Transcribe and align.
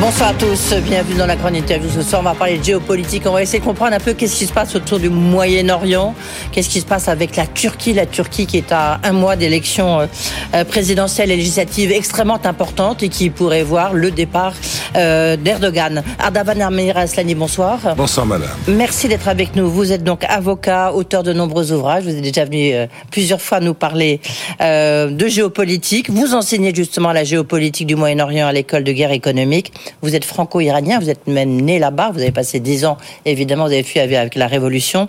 Bonsoir 0.00 0.30
à 0.30 0.34
tous, 0.34 0.74
bienvenue 0.82 1.14
dans 1.16 1.26
la 1.26 1.36
grande 1.36 1.54
interview. 1.54 1.88
Ce 1.88 2.02
soir, 2.02 2.20
on 2.20 2.24
va 2.24 2.34
parler 2.34 2.58
de 2.58 2.64
géopolitique. 2.64 3.22
On 3.26 3.32
va 3.32 3.42
essayer 3.42 3.60
de 3.60 3.64
comprendre 3.64 3.94
un 3.94 4.00
peu 4.00 4.12
qu'est-ce 4.12 4.34
qui 4.34 4.46
se 4.46 4.52
passe 4.52 4.74
autour 4.74 4.98
du 4.98 5.08
Moyen-Orient, 5.08 6.14
qu'est-ce 6.50 6.68
qui 6.68 6.80
se 6.80 6.84
passe 6.84 7.06
avec 7.06 7.36
la 7.36 7.46
Turquie. 7.46 7.92
La 7.92 8.04
Turquie 8.04 8.46
qui 8.46 8.58
est 8.58 8.72
à 8.72 9.00
un 9.04 9.12
mois 9.12 9.36
d'élections 9.36 10.00
euh, 10.00 10.06
euh, 10.54 10.64
présidentielles 10.64 11.30
et 11.30 11.36
législatives 11.36 11.92
extrêmement 11.92 12.40
importantes 12.44 13.04
et 13.04 13.08
qui 13.08 13.30
pourrait 13.30 13.62
voir 13.62 13.94
le 13.94 14.10
départ 14.10 14.54
euh, 14.96 15.36
d'Erdogan. 15.36 16.02
Ardavan 16.18 16.60
Armeira 16.60 17.02
Aslani, 17.02 17.36
bonsoir. 17.36 17.94
Bonsoir 17.96 18.26
madame. 18.26 18.50
Merci 18.66 19.06
d'être 19.06 19.28
avec 19.28 19.54
nous. 19.54 19.70
Vous 19.70 19.92
êtes 19.92 20.02
donc 20.02 20.24
avocat, 20.24 20.92
auteur 20.92 21.22
de 21.22 21.32
nombreux 21.32 21.70
ouvrages. 21.70 22.02
Vous 22.02 22.10
êtes 22.10 22.20
déjà 22.20 22.44
venu 22.44 22.74
plusieurs 23.12 23.40
fois 23.40 23.60
nous 23.60 23.74
parler 23.74 24.20
de 24.60 25.28
géopolitique. 25.28 26.10
Vous 26.10 26.34
enseignez 26.34 26.74
justement 26.74 27.12
la 27.12 27.22
géopolitique 27.22 27.86
du 27.86 27.94
Moyen-Orient 27.94 28.48
à 28.48 28.52
l'école 28.52 28.82
de 28.82 28.92
guerre 28.92 29.12
économique. 29.12 29.72
Vous 30.02 30.14
êtes 30.14 30.24
franco-iranien, 30.24 30.98
vous 30.98 31.10
êtes 31.10 31.26
même 31.26 31.60
né 31.60 31.78
là-bas, 31.78 32.10
vous 32.12 32.20
avez 32.20 32.32
passé 32.32 32.60
dix 32.60 32.84
ans, 32.84 32.96
évidemment, 33.24 33.64
vous 33.64 33.72
avez 33.72 33.82
fui 33.82 34.00
avec 34.00 34.34
la 34.34 34.46
Révolution, 34.46 35.06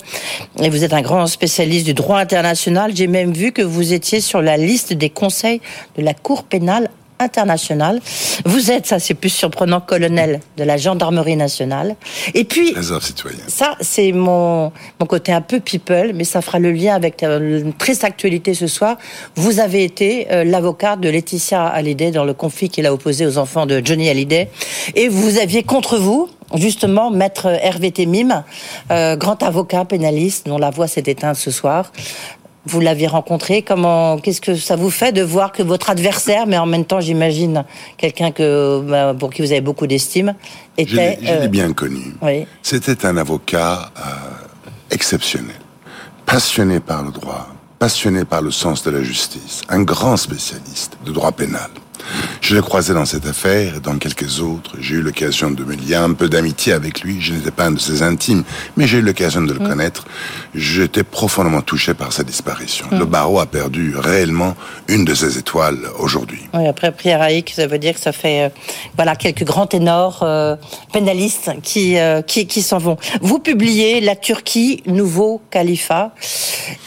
et 0.62 0.70
vous 0.70 0.84
êtes 0.84 0.94
un 0.94 1.02
grand 1.02 1.28
spécialiste 1.28 1.86
du 1.86 1.94
droit 1.94 2.20
international. 2.20 2.92
J'ai 2.96 3.08
même 3.08 3.34
vu 3.34 3.52
que 3.52 3.62
vous 3.62 3.94
étiez 3.94 4.22
sur 4.22 4.42
la 4.42 4.58
liste 4.58 4.94
des 4.94 5.10
conseils 5.10 5.62
de 5.98 6.04
la 6.04 6.14
Cour 6.14 6.44
pénale 6.44 6.90
international. 7.20 8.02
Vous 8.46 8.72
êtes, 8.72 8.86
ça 8.86 9.00
c'est 9.00 9.14
plus 9.14 9.30
surprenant, 9.30 9.82
colonel 9.82 10.40
de 10.58 10.64
la 10.64 10.78
gendarmerie 10.78 11.36
nationale. 11.36 11.96
Et 12.34 12.44
puis, 12.44 12.74
ça 13.48 13.76
c'est 13.82 14.12
mon, 14.12 14.72
mon 15.00 15.06
côté 15.06 15.32
un 15.32 15.42
peu 15.42 15.60
people, 15.60 16.14
mais 16.14 16.24
ça 16.24 16.42
fera 16.42 16.60
le 16.60 16.72
lien 16.72 16.96
avec 16.96 17.24
une 17.24 17.74
triste 17.74 18.04
actualité 18.04 18.54
ce 18.54 18.68
soir. 18.68 18.98
Vous 19.36 19.60
avez 19.60 19.84
été 19.84 20.28
euh, 20.32 20.44
l'avocat 20.44 20.96
de 20.96 21.10
Laetitia 21.10 21.66
Hallyday 21.66 22.12
dans 22.12 22.26
le 22.26 22.34
conflit 22.34 22.70
qu'il 22.70 22.86
a 22.86 22.94
opposé 22.94 23.26
aux 23.26 23.38
enfants 23.38 23.66
de 23.66 23.82
Johnny 23.84 24.10
Hallyday. 24.10 24.50
Et 24.96 25.08
vous 25.08 25.38
aviez 25.38 25.64
contre 25.64 25.98
vous 25.98 26.30
justement 26.54 27.12
maître 27.12 27.48
Hervé 27.48 27.92
Temim, 27.92 28.44
euh, 28.92 29.16
grand 29.16 29.42
avocat 29.44 29.86
pénaliste 29.86 30.48
dont 30.48 30.58
la 30.58 30.70
voix 30.70 30.88
s'est 30.88 31.04
éteinte 31.06 31.36
ce 31.38 31.52
soir, 31.52 31.92
vous 32.66 32.80
l'avez 32.80 33.08
rencontré. 33.08 33.62
Comment, 33.62 34.18
qu'est-ce 34.18 34.42
que 34.42 34.56
ça 34.56 34.76
vous 34.76 34.90
fait 34.90 35.12
de 35.12 35.22
voir 35.22 35.52
que 35.52 35.64
votre 35.64 35.90
adversaire, 35.90 36.48
mais 36.48 36.58
en 36.58 36.66
même 36.66 36.86
temps, 36.86 37.00
j'imagine 37.00 37.66
quelqu'un 37.98 38.32
que 38.32 38.82
bah, 38.82 39.16
pour 39.18 39.32
qui 39.32 39.42
vous 39.42 39.52
avez 39.52 39.62
beaucoup 39.62 39.88
d'estime, 39.88 40.36
était. 40.78 41.20
Je 41.22 41.26
l'ai 41.26 41.32
euh, 41.32 41.48
bien 41.48 41.74
connu. 41.74 42.16
Oui. 42.22 42.46
C'était 42.62 43.06
un 43.06 43.18
avocat 43.18 43.92
euh, 43.98 44.02
exceptionnel, 44.92 45.56
passionné 46.26 46.80
par 46.80 47.04
le 47.04 47.12
droit, 47.12 47.48
passionné 47.80 48.26
par 48.26 48.42
le 48.42 48.52
sens 48.52 48.84
de 48.84 48.92
la 48.92 49.04
justice, 49.04 49.62
un 49.70 49.84
grand 49.84 50.18
spécialiste 50.18 50.98
de 51.06 51.12
droit 51.12 51.32
pénal. 51.32 51.70
Je 52.42 52.56
l'ai 52.56 52.62
croisé 52.62 52.94
dans 52.94 53.06
cette 53.06 53.26
affaire 53.26 53.76
et 53.76 53.80
dans 53.80 53.98
quelques 53.98 54.40
autres. 54.40 54.76
J'ai 54.80 54.96
eu 54.96 55.02
l'occasion 55.02 55.52
de 55.52 55.64
me 55.64 55.76
lier 55.76 55.96
un 55.96 56.14
peu 56.14 56.30
d'amitié 56.30 56.74
avec 56.74 57.02
lui. 57.02 57.22
Je 57.22 57.34
n'étais 57.34 57.52
pas 57.52 57.66
un 57.66 57.72
de 57.72 57.80
ses 57.80 58.04
intimes, 58.04 58.44
mais 58.78 58.88
j'ai 58.88 59.00
eu 59.00 59.02
l'occasion 59.02 59.42
de 59.42 59.54
le 59.54 59.60
mm. 59.60 59.68
connaître. 59.68 60.06
J'étais 60.54 61.04
profondément 61.04 61.62
touché 61.62 61.94
par 61.94 62.14
sa 62.14 62.24
disparition. 62.24 62.86
Mm. 62.92 63.00
Le 63.00 63.06
barreau 63.06 63.40
a 63.40 63.46
perdu 63.46 63.96
réellement 63.98 64.56
une 64.88 65.06
de 65.06 65.14
ses 65.14 65.38
étoiles 65.38 65.80
aujourd'hui. 66.00 66.42
Oui, 66.54 66.68
après 66.68 66.92
Pierre 66.92 67.22
Haïk, 67.22 67.54
ça 67.56 67.68
veut 67.68 67.80
dire 67.80 67.94
que 67.94 68.00
ça 68.00 68.12
fait 68.12 68.46
euh, 68.46 68.50
voilà 68.96 69.16
quelques 69.16 69.44
grands 69.44 69.68
ténors 69.68 70.20
euh, 70.24 70.56
pénalistes 70.94 71.52
qui, 71.64 71.98
euh, 71.98 72.22
qui, 72.22 72.48
qui 72.48 72.62
s'en 72.62 72.78
vont. 72.78 72.98
Vous 73.22 73.40
publiez 73.40 74.02
La 74.02 74.16
Turquie, 74.16 74.84
nouveau 74.86 75.42
califat. 75.52 76.14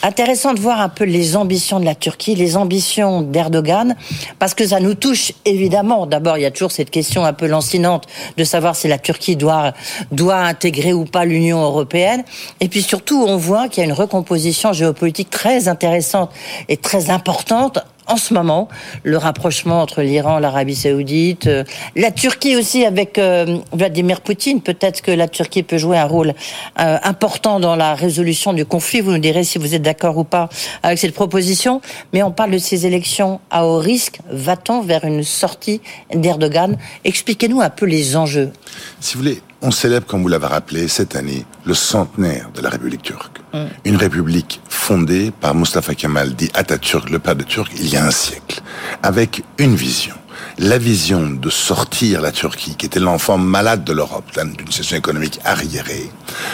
Intéressant 0.03 0.55
de 0.55 0.61
voir 0.61 0.81
un 0.81 0.89
peu 0.89 1.05
les 1.05 1.37
ambitions 1.37 1.81
de 1.81 1.85
la 1.85 1.95
Turquie, 1.95 2.35
les 2.35 2.57
ambitions 2.57 3.23
d'Erdogan, 3.23 3.97
parce 4.39 4.55
que 4.55 4.67
ça 4.67 4.81
nous 4.81 4.95
touche 4.99 5.33
évidemment. 5.45 6.07
D'abord, 6.07 6.39
il 6.39 6.43
y 6.43 6.47
a 6.47 6.51
toujours 6.51 6.73
cette 6.73 6.91
question 6.91 7.25
un 7.25 7.33
peu 7.33 7.47
lancinante 7.47 8.07
de 8.37 8.45
savoir 8.45 8.77
si 8.77 8.89
la 8.89 8.99
Turquie 8.99 9.37
doit, 9.37 9.73
doit 10.13 10.37
intégrer 10.37 10.93
ou 10.93 11.05
pas 11.05 11.25
l'Union 11.25 11.63
européenne. 11.63 12.25
Et 12.61 12.69
puis 12.69 12.83
surtout, 12.83 13.25
on 13.27 13.37
voit 13.37 13.69
qu'il 13.69 13.83
y 13.83 13.87
a 13.87 13.89
une 13.89 13.97
recomposition 13.97 14.73
géopolitique 14.73 15.31
très 15.31 15.69
intéressante 15.69 16.31
et 16.69 16.77
très 16.77 17.11
importante 17.11 17.79
en 18.09 18.17
ce 18.17 18.35
moment, 18.35 18.69
le 19.05 19.17
rapprochement 19.17 19.81
entre 19.83 20.03
l'Iran, 20.03 20.39
l'Arabie 20.39 20.75
saoudite, 20.75 21.47
euh, 21.47 21.65
la 21.95 22.11
Turquie 22.11 22.57
aussi 22.57 22.85
avec 22.85 23.19
euh, 23.19 23.59
Vladimir 23.73 24.23
Poutine. 24.23 24.61
Peut-être 24.61 25.03
que 25.03 25.11
la 25.11 25.29
Turquie 25.29 25.63
peut 25.63 25.79
jouer 25.79 25.99
un 25.99 26.07
rôle 26.07 26.35
euh, 26.81 26.99
important 27.03 27.61
dans 27.61 27.77
la 27.77 27.95
résolution 27.95 28.53
du 28.53 28.65
conflit. 28.65 29.01
Vous 29.01 29.13
nous 29.13 29.19
direz 29.19 29.45
si 29.45 29.59
vous 29.59 29.75
êtes 29.75 29.83
d'accord 29.83 30.17
ou 30.17 30.25
pas 30.25 30.49
avec 30.83 30.99
cette 30.99 31.15
proposition. 31.15 31.81
Mais 32.13 32.23
on 32.23 32.33
parle 32.33 32.53
de 32.53 32.59
ces 32.59 32.87
élections 32.87 33.41
à 33.51 33.67
haut 33.67 33.79
risque. 33.79 34.19
Va-t-on 34.31 34.83
vers 34.83 35.05
une 35.05 35.23
sortie 35.23 35.81
d'Erdogan? 36.15 36.77
Expliquez-nous 37.05 37.61
un 37.61 37.71
peu 37.71 37.87
les 37.87 38.17
enjeux. 38.17 38.53
Si 39.01 39.15
vous 39.15 39.21
voulez, 39.21 39.43
on 39.61 39.71
célèbre, 39.71 40.07
comme 40.07 40.23
vous 40.23 40.29
l'avez 40.29 40.47
rappelé, 40.47 40.89
cette 40.89 41.17
année, 41.17 41.45
le 41.65 41.75
centenaire 41.75 42.51
de 42.55 42.61
la 42.61 42.71
République 42.71 43.03
turque. 43.03 43.41
Mm. 43.53 43.65
Une 43.85 43.97
république 43.97 44.61
fondée 44.69 45.31
par 45.31 45.55
Mustafa 45.55 45.95
Kemal, 45.95 46.35
dit 46.35 46.51
Atatürk, 46.55 47.11
le 47.11 47.19
père 47.19 47.37
de 47.37 47.45
Turc, 47.45 47.73
il 47.79 47.89
y 47.89 47.97
a 47.97 48.05
un 48.05 48.11
siècle, 48.11 48.63
avec 49.03 49.43
une 49.59 49.75
vision. 49.75 50.15
La 50.61 50.79
vision 50.79 51.29
de 51.29 51.51
sortir 51.51 52.21
la 52.21 52.33
Turquie, 52.33 52.75
qui 52.77 52.87
était 52.87 52.99
l'enfant 52.99 53.39
malade 53.39 53.85
de 53.85 53.93
l'Europe, 53.93 54.25
d'une 54.35 54.67
situation 54.71 54.97
économique 54.97 55.39
arriérée, 55.45 56.11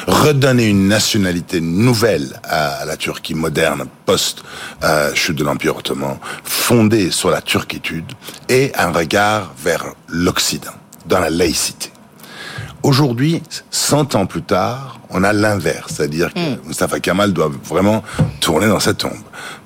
redonner 0.06 0.66
une 0.66 0.88
nationalité 0.88 1.60
nouvelle 1.60 2.38
à 2.44 2.84
la 2.84 2.96
Turquie 2.96 3.34
moderne, 3.34 3.84
post-chute 4.04 5.36
de 5.36 5.44
l'Empire 5.44 5.76
ottoman, 5.76 6.18
fondée 6.42 7.10
sur 7.10 7.30
la 7.30 7.40
turquitude, 7.40 8.12
et 8.48 8.72
un 8.76 8.92
regard 8.92 9.54
vers 9.62 9.84
l'Occident, 10.08 10.72
dans 11.06 11.20
la 11.20 11.30
laïcité. 11.30 11.93
Aujourd'hui, 12.84 13.42
100 13.70 14.14
ans 14.14 14.26
plus 14.26 14.42
tard, 14.42 15.00
on 15.08 15.24
a 15.24 15.32
l'inverse, 15.32 15.94
c'est-à-dire 15.96 16.34
que 16.34 16.38
hmm. 16.38 16.58
Mustafa 16.66 17.00
Kemal 17.00 17.32
doit 17.32 17.50
vraiment 17.64 18.04
tourner 18.40 18.66
dans 18.66 18.78
sa 18.78 18.92
tombe, 18.92 19.12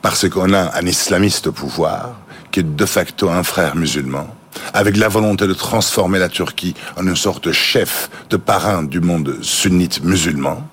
parce 0.03 0.29
qu'on 0.29 0.53
a 0.53 0.79
un 0.79 0.87
islamiste 0.87 1.49
au 1.49 1.53
pouvoir, 1.53 2.21
qui 2.53 2.61
est 2.61 2.77
de 2.77 2.87
facto 2.87 3.29
un 3.29 3.43
frère 3.43 3.75
musulman, 3.75 4.29
avec 4.73 4.97
la 4.97 5.09
volonté 5.09 5.49
de 5.49 5.53
transformer 5.53 6.21
la 6.21 6.29
Turquie 6.29 6.75
en 6.97 7.09
une 7.09 7.17
sorte 7.17 7.43
de 7.49 7.53
chef 7.53 8.09
de 8.31 8.37
parrain 8.37 8.84
du 8.84 9.01
monde 9.01 9.39
sunnite 9.43 10.05
musulman, 10.05 10.65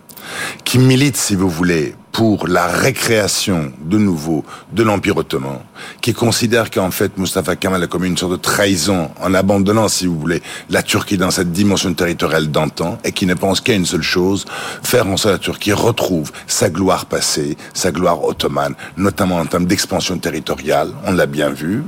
qui 0.65 0.77
milite, 0.77 1.17
si 1.17 1.33
vous 1.33 1.49
voulez, 1.49 1.95
pour 2.15 2.47
la 2.47 2.67
récréation 2.67 3.73
de 3.81 3.97
nouveau 3.97 4.45
de 4.71 4.83
l'Empire 4.83 5.17
ottoman, 5.17 5.59
qui 5.99 6.13
considère 6.13 6.71
qu'en 6.71 6.89
fait 6.89 7.17
Mustafa 7.17 7.57
Kemal 7.57 7.83
a 7.83 7.87
commis 7.87 8.07
une 8.07 8.15
sorte 8.15 8.31
de 8.31 8.37
trahison 8.37 9.11
en 9.19 9.33
abandonnant, 9.33 9.89
si 9.89 10.07
vous 10.07 10.17
voulez, 10.17 10.41
la 10.69 10.81
Turquie 10.81 11.17
dans 11.17 11.29
cette 11.29 11.51
dimension 11.51 11.93
territoriale 11.93 12.47
d'antan, 12.49 12.99
et 13.03 13.11
qui 13.11 13.25
ne 13.25 13.33
pense 13.33 13.59
qu'à 13.59 13.73
une 13.73 13.85
seule 13.85 14.01
chose, 14.01 14.45
faire 14.81 15.07
en 15.07 15.17
sorte 15.17 15.33
que 15.33 15.39
la 15.39 15.43
Turquie 15.43 15.73
retrouve 15.73 16.31
sa 16.47 16.69
gloire 16.69 17.05
passée, 17.05 17.57
sa 17.73 17.91
gloire 17.91 18.23
ottomane, 18.23 18.75
notamment 18.95 19.35
en 19.35 19.45
termes 19.45 19.65
d'expansion 19.65 20.17
territoriale, 20.17 20.93
on 21.05 21.11
l'a 21.11 21.25
bien 21.25 21.49
vu, 21.49 21.83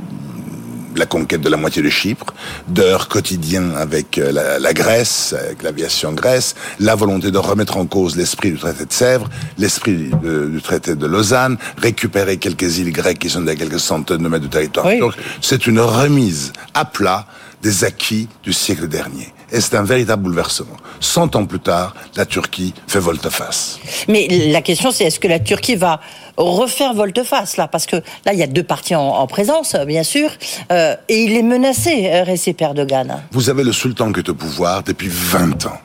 la 0.97 1.05
conquête 1.05 1.41
de 1.41 1.49
la 1.49 1.57
moitié 1.57 1.81
de 1.81 1.89
Chypre, 1.89 2.33
d'heures 2.67 3.07
quotidiens 3.07 3.75
avec 3.75 4.17
euh, 4.17 4.31
la, 4.31 4.73
Grèce, 4.73 5.33
avec 5.33 5.63
l'aviation 5.63 6.13
Grèce, 6.13 6.55
la 6.79 6.95
volonté 6.95 7.31
de 7.31 7.37
remettre 7.37 7.77
en 7.77 7.85
cause 7.85 8.15
l'esprit 8.15 8.51
du 8.51 8.57
traité 8.57 8.85
de 8.85 8.93
Sèvres, 8.93 9.29
l'esprit 9.57 10.11
du 10.21 10.61
traité 10.61 10.95
de 10.95 11.05
Lausanne, 11.05 11.57
récupérer 11.77 12.37
quelques 12.37 12.77
îles 12.77 12.91
grecques 12.91 13.19
qui 13.19 13.29
sont 13.29 13.47
à 13.47 13.55
quelques 13.55 13.79
centaines 13.79 14.23
de 14.23 14.27
mètres 14.27 14.45
de 14.45 14.49
territoire 14.49 14.87
C'est 15.41 15.67
une 15.67 15.79
remise 15.79 16.53
à 16.73 16.85
plat 16.85 17.25
des 17.61 17.83
acquis 17.83 18.27
du 18.43 18.53
siècle 18.53 18.87
dernier. 18.87 19.33
Et 19.51 19.61
c'est 19.61 19.75
un 19.75 19.83
véritable 19.83 20.23
bouleversement. 20.23 20.75
Cent 20.99 21.35
ans 21.35 21.45
plus 21.45 21.59
tard, 21.59 21.95
la 22.15 22.25
Turquie 22.25 22.73
fait 22.87 22.99
volte-face. 22.99 23.79
Mais 24.07 24.27
la 24.51 24.61
question, 24.61 24.91
c'est 24.91 25.05
est-ce 25.05 25.19
que 25.19 25.27
la 25.27 25.39
Turquie 25.39 25.75
va 25.75 26.01
refaire 26.37 26.93
volte-face 26.93 27.57
là, 27.57 27.67
parce 27.67 27.85
que 27.85 27.97
là 28.25 28.33
il 28.33 28.39
y 28.39 28.43
a 28.43 28.47
deux 28.47 28.63
partis 28.63 28.95
en, 28.95 29.27
présence, 29.27 29.75
bien 29.87 30.03
sûr, 30.03 30.29
euh, 30.71 30.95
et 31.09 31.23
il 31.23 31.35
est 31.35 31.43
menacé, 31.43 32.09
euh, 32.11 32.23
Recep 32.23 32.61
Erdogan. 32.61 33.23
Vous 33.31 33.49
avez 33.49 33.63
le 33.63 33.73
sultan 33.73 34.13
qui 34.13 34.19
est 34.19 34.29
au 34.29 34.35
pouvoir 34.35 34.83
depuis 34.83 35.09
20 35.09 35.65
ans. 35.65 35.81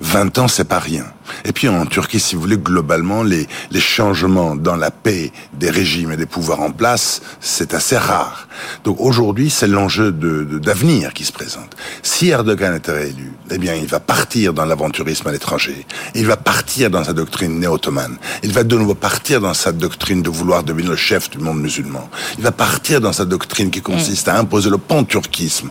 20 0.00 0.24
mm. 0.24 0.40
ans, 0.40 0.48
c'est 0.48 0.68
pas 0.68 0.78
rien. 0.78 1.04
Et 1.44 1.52
puis 1.52 1.68
en 1.68 1.84
Turquie, 1.86 2.20
si 2.20 2.36
vous 2.36 2.42
voulez, 2.42 2.56
globalement, 2.56 3.22
les, 3.22 3.46
les 3.70 3.80
changements 3.80 4.54
dans 4.54 4.76
la 4.76 4.90
paix 4.90 5.32
des 5.54 5.70
régimes 5.70 6.12
et 6.12 6.16
des 6.16 6.26
pouvoirs 6.26 6.62
en 6.62 6.70
place, 6.70 7.20
c'est 7.40 7.74
assez 7.74 7.96
rare. 7.96 8.48
Donc 8.84 9.00
aujourd'hui, 9.00 9.50
c'est 9.50 9.66
l'enjeu 9.66 10.12
d'avenir 10.12 11.08
de, 11.08 11.14
qui 11.14 11.24
se 11.24 11.32
présente. 11.32 11.76
Si 12.02 12.28
Erdogan 12.28 12.74
est 12.74 12.90
réélu, 12.90 13.32
eh 13.50 13.58
bien, 13.58 13.74
il 13.74 13.86
va 13.86 14.00
partir 14.00 14.54
dans 14.54 14.64
l'aventurisme 14.64 15.28
à 15.28 15.32
l'étranger. 15.32 15.84
Il 16.14 16.26
va 16.26 16.36
partir 16.36 16.90
dans 16.90 17.04
sa 17.04 17.12
doctrine 17.12 17.58
néo-ottomane. 17.58 18.16
Il 18.42 18.52
va 18.52 18.62
de 18.62 18.76
nouveau 18.76 18.94
partir 18.94 19.40
dans 19.40 19.54
sa 19.54 19.72
doctrine 19.72 19.95
doctrine 19.96 20.20
de 20.20 20.28
vouloir 20.28 20.62
devenir 20.62 20.90
le 20.90 20.96
chef 20.96 21.30
du 21.30 21.38
monde 21.38 21.58
musulman. 21.58 22.06
Il 22.36 22.44
va 22.44 22.52
partir 22.52 23.00
dans 23.00 23.14
sa 23.14 23.24
doctrine 23.24 23.70
qui 23.70 23.80
consiste 23.80 24.28
à 24.28 24.38
imposer 24.38 24.68
le 24.68 24.76
pan-turquisme, 24.76 25.70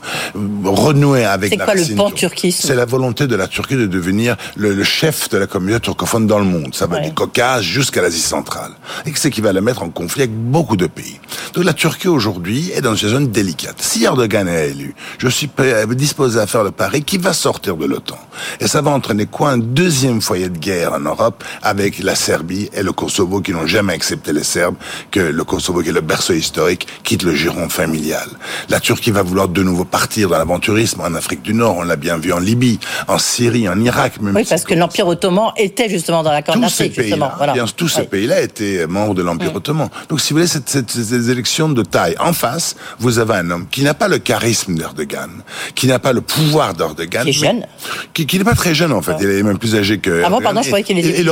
renouer 0.63 1.25
avec 1.25 1.51
C'est 1.51 1.57
quoi 1.57 1.75
le 1.75 1.95
pan-turquisme 1.95 2.67
C'est 2.67 2.73
la 2.73 2.85
volonté 2.85 3.27
de 3.27 3.35
la 3.35 3.47
Turquie 3.47 3.75
de 3.75 3.85
devenir 3.85 4.35
le, 4.55 4.83
chef 4.83 5.29
de 5.29 5.37
la 5.37 5.45
communauté 5.45 5.81
turcophone 5.81 6.25
dans 6.25 6.39
le 6.39 6.45
monde. 6.45 6.73
Ça 6.73 6.87
va 6.87 7.01
du 7.01 7.13
Caucase 7.13 7.61
jusqu'à 7.61 8.01
l'Asie 8.01 8.19
centrale. 8.19 8.71
Et 9.05 9.11
c'est 9.13 9.29
qui 9.29 9.41
va 9.41 9.53
la 9.53 9.61
mettre 9.61 9.83
en 9.83 9.89
conflit 9.89 10.23
avec 10.23 10.35
beaucoup 10.35 10.75
de 10.75 10.87
pays. 10.87 11.19
Donc 11.53 11.63
la 11.63 11.73
Turquie 11.73 12.07
aujourd'hui 12.07 12.71
est 12.71 12.81
dans 12.81 12.91
une 12.91 12.97
situation 12.97 13.21
délicate. 13.27 13.79
Si 13.79 14.05
Erdogan 14.05 14.47
est 14.47 14.71
élu, 14.71 14.95
je 15.19 15.27
suis 15.27 15.49
disposé 15.91 16.39
à 16.39 16.47
faire 16.47 16.63
le 16.63 16.71
pari 16.71 17.03
qui 17.03 17.19
va 17.19 17.33
sortir 17.33 17.77
de 17.77 17.85
l'OTAN. 17.85 18.17
Et 18.59 18.67
ça 18.67 18.81
va 18.81 18.89
entraîner 18.89 19.27
quoi? 19.27 19.51
Un 19.51 19.59
deuxième 19.59 20.19
foyer 20.19 20.49
de 20.49 20.57
guerre 20.57 20.93
en 20.93 20.99
Europe 20.99 21.43
avec 21.61 21.99
la 21.99 22.15
Serbie 22.15 22.69
et 22.73 22.81
le 22.81 22.91
Kosovo 22.91 23.41
qui 23.41 23.51
n'ont 23.51 23.67
jamais 23.67 23.93
accepté 23.93 24.14
les 24.27 24.43
Serbes, 24.43 24.75
que 25.11 25.19
le 25.19 25.43
Kosovo 25.43 25.81
qui 25.81 25.89
est 25.89 25.93
le 25.93 26.01
berceau 26.01 26.33
historique 26.33 26.87
quitte 27.03 27.23
le 27.23 27.33
giron 27.33 27.69
familial. 27.69 28.27
La 28.69 28.79
Turquie 28.79 29.11
va 29.11 29.21
vouloir 29.21 29.47
de 29.47 29.63
nouveau 29.63 29.85
partir 29.85 30.29
dans 30.29 30.37
l'aventurisme 30.37 31.01
en 31.01 31.13
Afrique 31.15 31.41
du 31.41 31.53
Nord, 31.53 31.77
on 31.77 31.83
l'a 31.83 31.95
bien 31.95 32.17
vu 32.17 32.33
en 32.33 32.39
Libye, 32.39 32.79
en 33.07 33.17
Syrie, 33.17 33.67
en 33.69 33.79
Irak. 33.79 34.21
Même 34.21 34.35
oui, 34.35 34.45
parce 34.47 34.63
que 34.63 34.73
l'Empire 34.73 35.07
ottoman 35.07 35.51
était 35.57 35.89
justement 35.89 36.23
dans 36.23 36.31
la 36.31 36.41
Corne 36.41 36.61
d'Afrique, 36.61 36.93
justement. 36.99 37.31
Voilà. 37.37 37.53
Bien, 37.53 37.65
tous 37.75 37.87
ces 37.87 38.03
pays-là 38.03 38.41
étaient 38.41 38.87
membres 38.87 39.13
de 39.13 39.21
l'Empire 39.21 39.55
ottoman. 39.55 39.89
Donc, 40.09 40.21
si 40.21 40.33
vous 40.33 40.39
voulez, 40.39 40.47
cette, 40.47 40.69
cette, 40.69 40.91
ces 40.91 41.29
élections 41.29 41.69
de 41.69 41.83
taille. 41.83 42.15
En 42.19 42.33
face, 42.33 42.75
vous 42.99 43.19
avez 43.19 43.35
un 43.35 43.51
homme 43.51 43.67
qui 43.69 43.83
n'a 43.83 43.93
pas 43.93 44.07
le 44.07 44.17
charisme 44.17 44.75
d'Erdogan, 44.75 45.29
qui 45.75 45.87
n'a 45.87 45.99
pas 45.99 46.13
le 46.13 46.21
pouvoir 46.21 46.73
d'Erdogan. 46.73 47.23
Qui 47.23 47.29
est 47.29 47.33
jeune. 47.33 47.65
Qui, 48.13 48.25
qui 48.25 48.37
n'est 48.37 48.43
pas 48.43 48.55
très 48.55 48.73
jeune, 48.73 48.91
en 48.91 49.01
fait. 49.01 49.15
Il 49.19 49.29
est 49.29 49.43
même 49.43 49.57
plus 49.57 49.75
âgé 49.75 49.99
que. 49.99 50.23
Ah 50.23 50.29
bon, 50.29 50.41
pardon, 50.41 50.61
je 50.61 50.67
croyais 50.67 50.83
qu'il 50.83 50.97
était. 50.97 51.21
Il, 51.21 51.31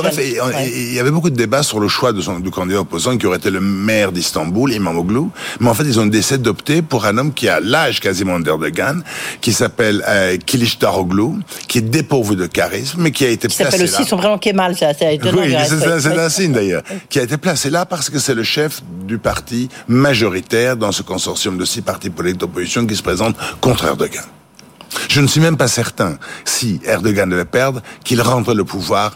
il 0.75 0.93
y 0.93 0.99
avait 0.99 1.11
beaucoup 1.11 1.29
de 1.29 1.35
débats 1.35 1.63
sur 1.63 1.79
le 1.79 1.87
choix 1.87 2.13
de 2.13 2.21
son 2.21 2.39
du 2.39 2.51
candidat 2.51 2.72
opposant 2.75 3.17
qui 3.17 3.25
aurait 3.25 3.37
été 3.37 3.49
le 3.49 3.61
maire 3.61 4.11
d'Istanbul, 4.11 4.71
Imamoglu. 4.71 5.23
Mais 5.59 5.69
en 5.69 5.73
fait, 5.73 5.83
ils 5.83 5.99
ont 5.99 6.05
décidé 6.05 6.39
d'opter 6.39 6.81
pour 6.81 7.05
un 7.05 7.17
homme 7.17 7.33
qui 7.33 7.47
a 7.49 7.59
l'âge 7.59 7.99
quasiment 7.99 8.39
d'Erdogan, 8.39 9.03
qui 9.41 9.53
s'appelle 9.53 10.03
euh, 10.07 10.37
Kilic 10.37 10.79
Daroglu, 10.79 11.39
qui 11.67 11.79
est 11.79 11.81
dépourvu 11.81 12.35
de 12.35 12.45
charisme, 12.45 13.01
mais 13.01 13.11
qui 13.11 13.25
a 13.25 13.29
été 13.29 13.47
qui 13.47 13.55
s'appelle 13.55 13.83
aussi 13.83 14.05
son 14.05 14.17
prénom 14.17 14.37
Kemal, 14.37 14.75
c'est 14.77 14.85
assez 14.85 15.13
étonnant. 15.13 15.41
Oui, 15.41 15.55
c'est 15.67 16.07
un 16.07 16.29
signe 16.29 16.53
d'ailleurs. 16.53 16.83
Qui 17.09 17.19
a 17.19 17.23
été 17.23 17.37
placé 17.37 17.69
là 17.69 17.85
parce 17.85 18.09
que 18.09 18.19
c'est 18.19 18.33
le 18.33 18.43
chef 18.43 18.81
du 19.05 19.17
parti 19.17 19.69
majoritaire 19.87 20.77
dans 20.77 20.91
ce 20.91 21.03
consortium 21.03 21.57
de 21.57 21.65
six 21.65 21.81
partis 21.81 22.09
politiques 22.09 22.39
d'opposition 22.39 22.85
qui 22.85 22.95
se 22.95 23.03
présentent 23.03 23.35
contre 23.61 23.85
Erdogan. 23.85 24.23
Je 25.13 25.21
ne 25.21 25.27
suis 25.27 25.41
même 25.41 25.57
pas 25.57 25.67
certain, 25.67 26.17
si 26.43 26.81
Erdogan 26.87 27.29
devait 27.29 27.45
perdre, 27.45 27.83
qu'il 28.03 28.19
rendrait 28.19 28.55
le 28.55 28.63
pouvoir 28.63 29.15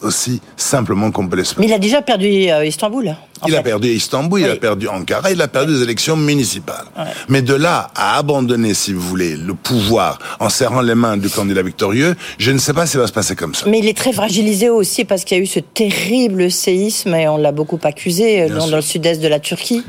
aussi 0.00 0.40
simplement 0.56 1.10
qu'on 1.10 1.28
peut 1.28 1.36
l'espérer. 1.36 1.60
Mais 1.60 1.70
il 1.70 1.74
a 1.74 1.78
déjà 1.78 2.00
perdu 2.00 2.48
euh, 2.48 2.64
Istanbul. 2.64 3.14
Il 3.46 3.56
a 3.56 3.62
perdu 3.62 3.88
Istanbul, 3.88 4.40
il 4.40 4.50
a 4.50 4.56
perdu 4.56 4.88
Ankara, 4.88 5.30
il 5.30 5.40
a 5.40 5.48
perdu 5.48 5.74
les 5.74 5.82
élections 5.82 6.16
municipales. 6.16 6.86
Mais 7.28 7.42
de 7.42 7.54
là 7.54 7.90
à 7.94 8.18
abandonner, 8.18 8.74
si 8.74 8.92
vous 8.92 9.00
voulez, 9.00 9.36
le 9.36 9.54
pouvoir 9.54 10.18
en 10.40 10.48
serrant 10.48 10.80
les 10.80 10.94
mains 10.94 11.16
du 11.16 11.28
candidat 11.28 11.62
victorieux, 11.62 12.14
je 12.38 12.50
ne 12.50 12.58
sais 12.58 12.72
pas 12.72 12.86
si 12.86 12.92
ça 12.92 12.98
va 13.00 13.06
se 13.06 13.12
passer 13.12 13.36
comme 13.36 13.54
ça. 13.54 13.66
Mais 13.68 13.78
il 13.78 13.88
est 13.88 13.96
très 13.96 14.12
fragilisé 14.12 14.68
aussi 14.68 15.04
parce 15.04 15.24
qu'il 15.24 15.36
y 15.36 15.40
a 15.40 15.42
eu 15.42 15.46
ce 15.46 15.60
terrible 15.60 16.50
séisme 16.50 17.14
et 17.14 17.28
on 17.28 17.36
l'a 17.36 17.52
beaucoup 17.52 17.78
accusé 17.82 18.42
euh, 18.42 18.48
dans, 18.48 18.66
le 18.66 18.80
sud-est 18.80 19.20
de 19.20 19.28
la 19.28 19.40
Turquie. 19.40 19.82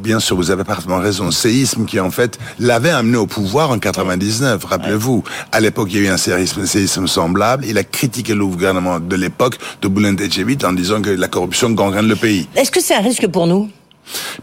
Bien 0.00 0.20
sûr, 0.20 0.36
vous 0.36 0.50
avez 0.50 0.64
parfaitement 0.64 0.98
raison. 0.98 1.30
Séisme 1.30 1.84
qui 1.84 2.00
en 2.00 2.10
fait 2.10 2.38
l'avait 2.58 2.90
amené 2.90 3.16
au 3.16 3.26
pouvoir 3.26 3.70
en 3.70 3.78
99. 3.78 4.64
Rappelez-vous, 4.64 5.24
à 5.52 5.60
l'époque 5.60 5.88
il 5.92 6.02
y 6.02 6.06
a 6.06 6.08
eu 6.08 6.12
un 6.12 6.16
séisme, 6.16 6.66
séisme 6.66 7.06
semblable. 7.06 7.64
Il 7.66 7.78
a 7.78 7.84
critiqué 7.84 8.34
le 8.34 8.46
gouvernement 8.46 9.00
de 9.00 9.16
l'époque 9.16 9.58
de 9.82 9.88
Bülent 9.88 10.16
Ecevit 10.20 10.58
en 10.64 10.72
disant 10.72 11.02
que 11.02 11.10
la 11.10 11.28
corruption 11.28 11.70
gangrène 11.70 12.08
le 12.08 12.16
pays. 12.16 12.48
Est-ce 12.56 12.70
que 12.70 12.80
c'est 12.80 12.93
un 12.94 13.00
risque 13.00 13.26
pour 13.26 13.46
nous 13.46 13.68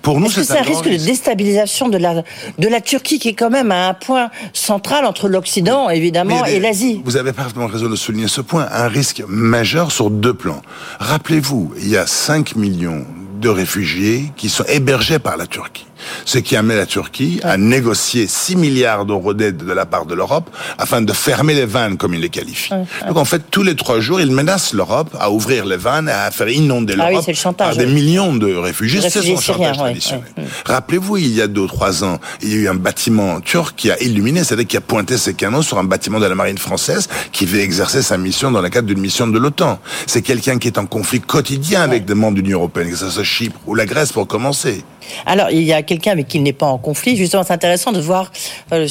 pour 0.02 0.20
nous, 0.20 0.30
c'est 0.30 0.58
un, 0.58 0.64
risque 0.64 0.90
de 0.90 0.98
déstabilisation 0.98 1.88
de 1.88 1.98
la 1.98 2.24
de 2.58 2.68
la 2.68 2.82
Turquie 2.82 3.20
qui 3.20 3.30
est 3.30 3.34
quand 3.34 3.52
même 3.52 3.72
à 3.72 3.90
un 3.90 3.94
point 3.94 4.32
central 4.54 5.06
entre 5.06 5.30
l'Occident 5.30 5.90
évidemment 5.92 6.46
et 6.46 6.60
l'Asie? 6.60 7.02
Vous 7.06 7.16
avez 7.16 7.32
parfaitement 7.32 7.68
raison 7.68 7.88
de 7.88 7.96
souligner 7.96 8.28
ce 8.28 8.42
point, 8.42 8.68
un 8.72 8.88
risque 8.88 9.24
majeur 9.28 9.92
sur 9.92 10.10
deux 10.10 10.34
plans. 10.34 10.64
Rappelez-vous, 11.00 11.74
il 11.78 11.90
y 11.90 11.98
a 11.98 12.08
5 12.08 12.56
millions 12.56 13.06
de 13.40 13.50
réfugiés 13.50 14.32
qui 14.36 14.50
sont 14.50 14.66
hébergés 14.68 15.20
par 15.20 15.38
la 15.38 15.46
Turquie 15.46 15.86
ce 16.26 16.38
qui 16.40 16.56
amené 16.56 16.76
la 16.76 16.86
Turquie 16.86 17.40
à 17.44 17.58
négocier 17.58 18.28
6 18.28 18.56
milliards 18.56 19.06
d'euros 19.06 19.34
d'aide 19.34 19.58
de 19.58 19.74
la 19.74 19.86
part 19.86 20.06
de 20.06 20.16
l'Europe 20.16 20.50
afin 20.78 21.02
de 21.02 21.14
fermer 21.14 21.54
les 21.54 21.66
vannes, 21.66 21.98
comme 21.98 22.14
il 22.14 22.22
les 22.22 22.30
qualifie. 22.30 22.72
Donc 23.08 23.18
en 23.18 23.26
fait, 23.26 23.42
tous 23.50 23.64
les 23.64 23.76
trois 23.76 24.00
jours, 24.00 24.22
il 24.22 24.32
menace 24.32 24.74
l'Europe 24.74 25.16
à 25.20 25.32
ouvrir 25.32 25.66
les 25.66 25.78
vannes 25.78 26.10
à 26.10 26.32
faire 26.32 26.50
inonder 26.50 26.96
ah 27.00 27.10
l'Europe 27.10 27.58
par 27.58 27.76
des 27.76 27.86
millions 27.86 28.36
de 28.36 28.54
réfugiés. 28.56 29.02
C'est 29.02 29.22
son 29.22 29.40
chantage 29.40 29.78
traditionnel. 29.78 30.24
Rappelez-vous, 30.66 31.18
il 31.18 31.36
y 31.36 31.42
a 31.42 31.48
deux 31.48 31.62
ou 31.62 31.68
trois 31.68 32.04
ans, 32.04 32.20
il 32.42 32.50
y 32.50 32.54
a 32.54 32.58
eu 32.58 32.68
un 32.68 32.76
bâtiment 32.76 33.40
turc 33.42 33.76
qui 33.76 33.92
a 33.92 34.02
illuminé, 34.02 34.44
c'est-à-dire 34.44 34.68
qui 34.68 34.78
a 34.78 34.82
pointé 34.82 35.18
ses 35.18 35.34
canons 35.34 35.62
sur 35.62 35.80
un 35.80 35.84
bâtiment 35.84 36.20
de 36.20 36.26
la 36.26 36.36
marine 36.36 36.58
française 36.58 37.08
qui 37.32 37.46
veut 37.46 37.60
exercer 37.60 38.02
sa 38.02 38.18
mission 38.18 38.52
dans 38.52 38.62
le 38.62 38.70
cadre 38.70 38.88
d'une 38.88 39.00
mission 39.00 39.28
de 39.28 39.38
l'OTAN. 39.38 39.80
C'est 40.08 40.22
quelqu'un 40.22 40.58
qui 40.58 40.68
est 40.68 40.78
en 40.78 40.86
conflit 40.86 41.22
quotidien 41.22 41.82
avec 41.82 42.06
des 42.06 42.14
membres 42.14 42.38
de 42.38 42.42
l'Union 42.42 42.60
européenne, 42.60 42.90
que 42.90 42.96
ce 42.96 43.10
soit 43.10 43.24
Chypre 43.24 43.60
ou 43.68 43.76
la 43.76 43.86
Grèce 43.86 44.12
pour 44.12 44.28
commencer. 44.28 44.84
Alors, 45.26 45.50
il 45.52 45.64
y 45.64 45.74
a 45.74 45.82
quelqu'un 45.92 46.12
avec 46.12 46.30
qui 46.30 46.38
il 46.38 46.44
n'est 46.44 46.54
pas 46.54 46.68
en 46.68 46.78
conflit. 46.78 47.18
Justement, 47.18 47.44
c'est 47.44 47.52
intéressant 47.52 47.92
de 47.92 48.00
voir 48.00 48.32
euh, 48.72 48.88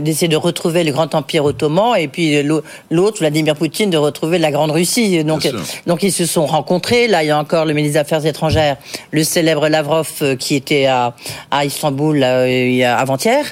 d'essayer 0.00 0.28
de 0.28 0.36
retrouver 0.36 0.82
le 0.82 0.92
grand 0.92 1.14
empire 1.14 1.44
ottoman 1.44 1.94
et 1.98 2.08
puis 2.08 2.42
l'autre, 2.90 3.18
Vladimir 3.18 3.54
Poutine, 3.54 3.90
de 3.90 3.98
retrouver 3.98 4.38
la 4.38 4.50
grande 4.50 4.70
Russie. 4.70 5.22
Donc, 5.24 5.46
donc 5.86 6.02
ils 6.02 6.12
se 6.12 6.24
sont 6.24 6.46
rencontrés. 6.46 7.06
Là, 7.06 7.22
il 7.22 7.26
y 7.26 7.30
a 7.30 7.38
encore 7.38 7.66
le 7.66 7.74
ministre 7.74 7.94
des 7.94 8.00
Affaires 8.00 8.24
étrangères, 8.24 8.78
le 9.10 9.24
célèbre 9.24 9.68
Lavrov, 9.68 10.08
euh, 10.22 10.36
qui 10.36 10.54
était 10.54 10.86
à, 10.86 11.14
à 11.50 11.66
Istanbul 11.66 12.22
euh, 12.22 12.96
avant-hier 12.96 13.44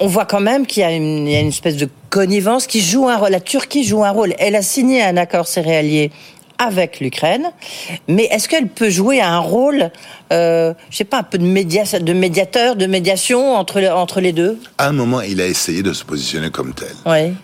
on 0.00 0.08
voit 0.08 0.24
quand 0.24 0.40
même 0.40 0.66
qu'il 0.66 0.80
y, 0.80 0.84
a 0.84 0.90
une 0.90 1.28
espèce 1.28 1.76
de 1.76 1.88
connivence 2.10 2.66
qui 2.66 2.80
joue 2.80 3.08
un 3.08 3.16
rôle. 3.16 3.30
La 3.30 3.38
Turquie 3.38 3.84
joue 3.84 4.02
un 4.02 4.10
rôle. 4.10 4.34
Elle 4.40 4.56
a 4.56 4.62
signé 4.62 5.00
un 5.00 5.16
accord 5.16 5.46
céréalier 5.46 6.10
avec 6.62 7.00
l'Ukraine, 7.00 7.50
mais 8.08 8.24
est-ce 8.24 8.48
qu'elle 8.48 8.68
peut 8.68 8.90
jouer 8.90 9.20
un 9.20 9.38
rôle, 9.38 9.90
euh, 10.32 10.72
je 10.90 10.96
sais 10.96 11.04
pas, 11.04 11.18
un 11.18 11.22
peu 11.22 11.38
de, 11.38 11.44
de 11.44 12.12
médiateur, 12.12 12.76
de 12.76 12.86
médiation 12.86 13.54
entre, 13.56 13.82
entre 13.88 14.20
les 14.20 14.32
deux? 14.32 14.58
À 14.78 14.88
un 14.88 14.92
moment, 14.92 15.20
il 15.20 15.40
a 15.40 15.46
essayé 15.46 15.82
de 15.82 15.92
se 15.92 16.04
positionner 16.04 16.50
comme 16.50 16.72
tel. 16.72 16.94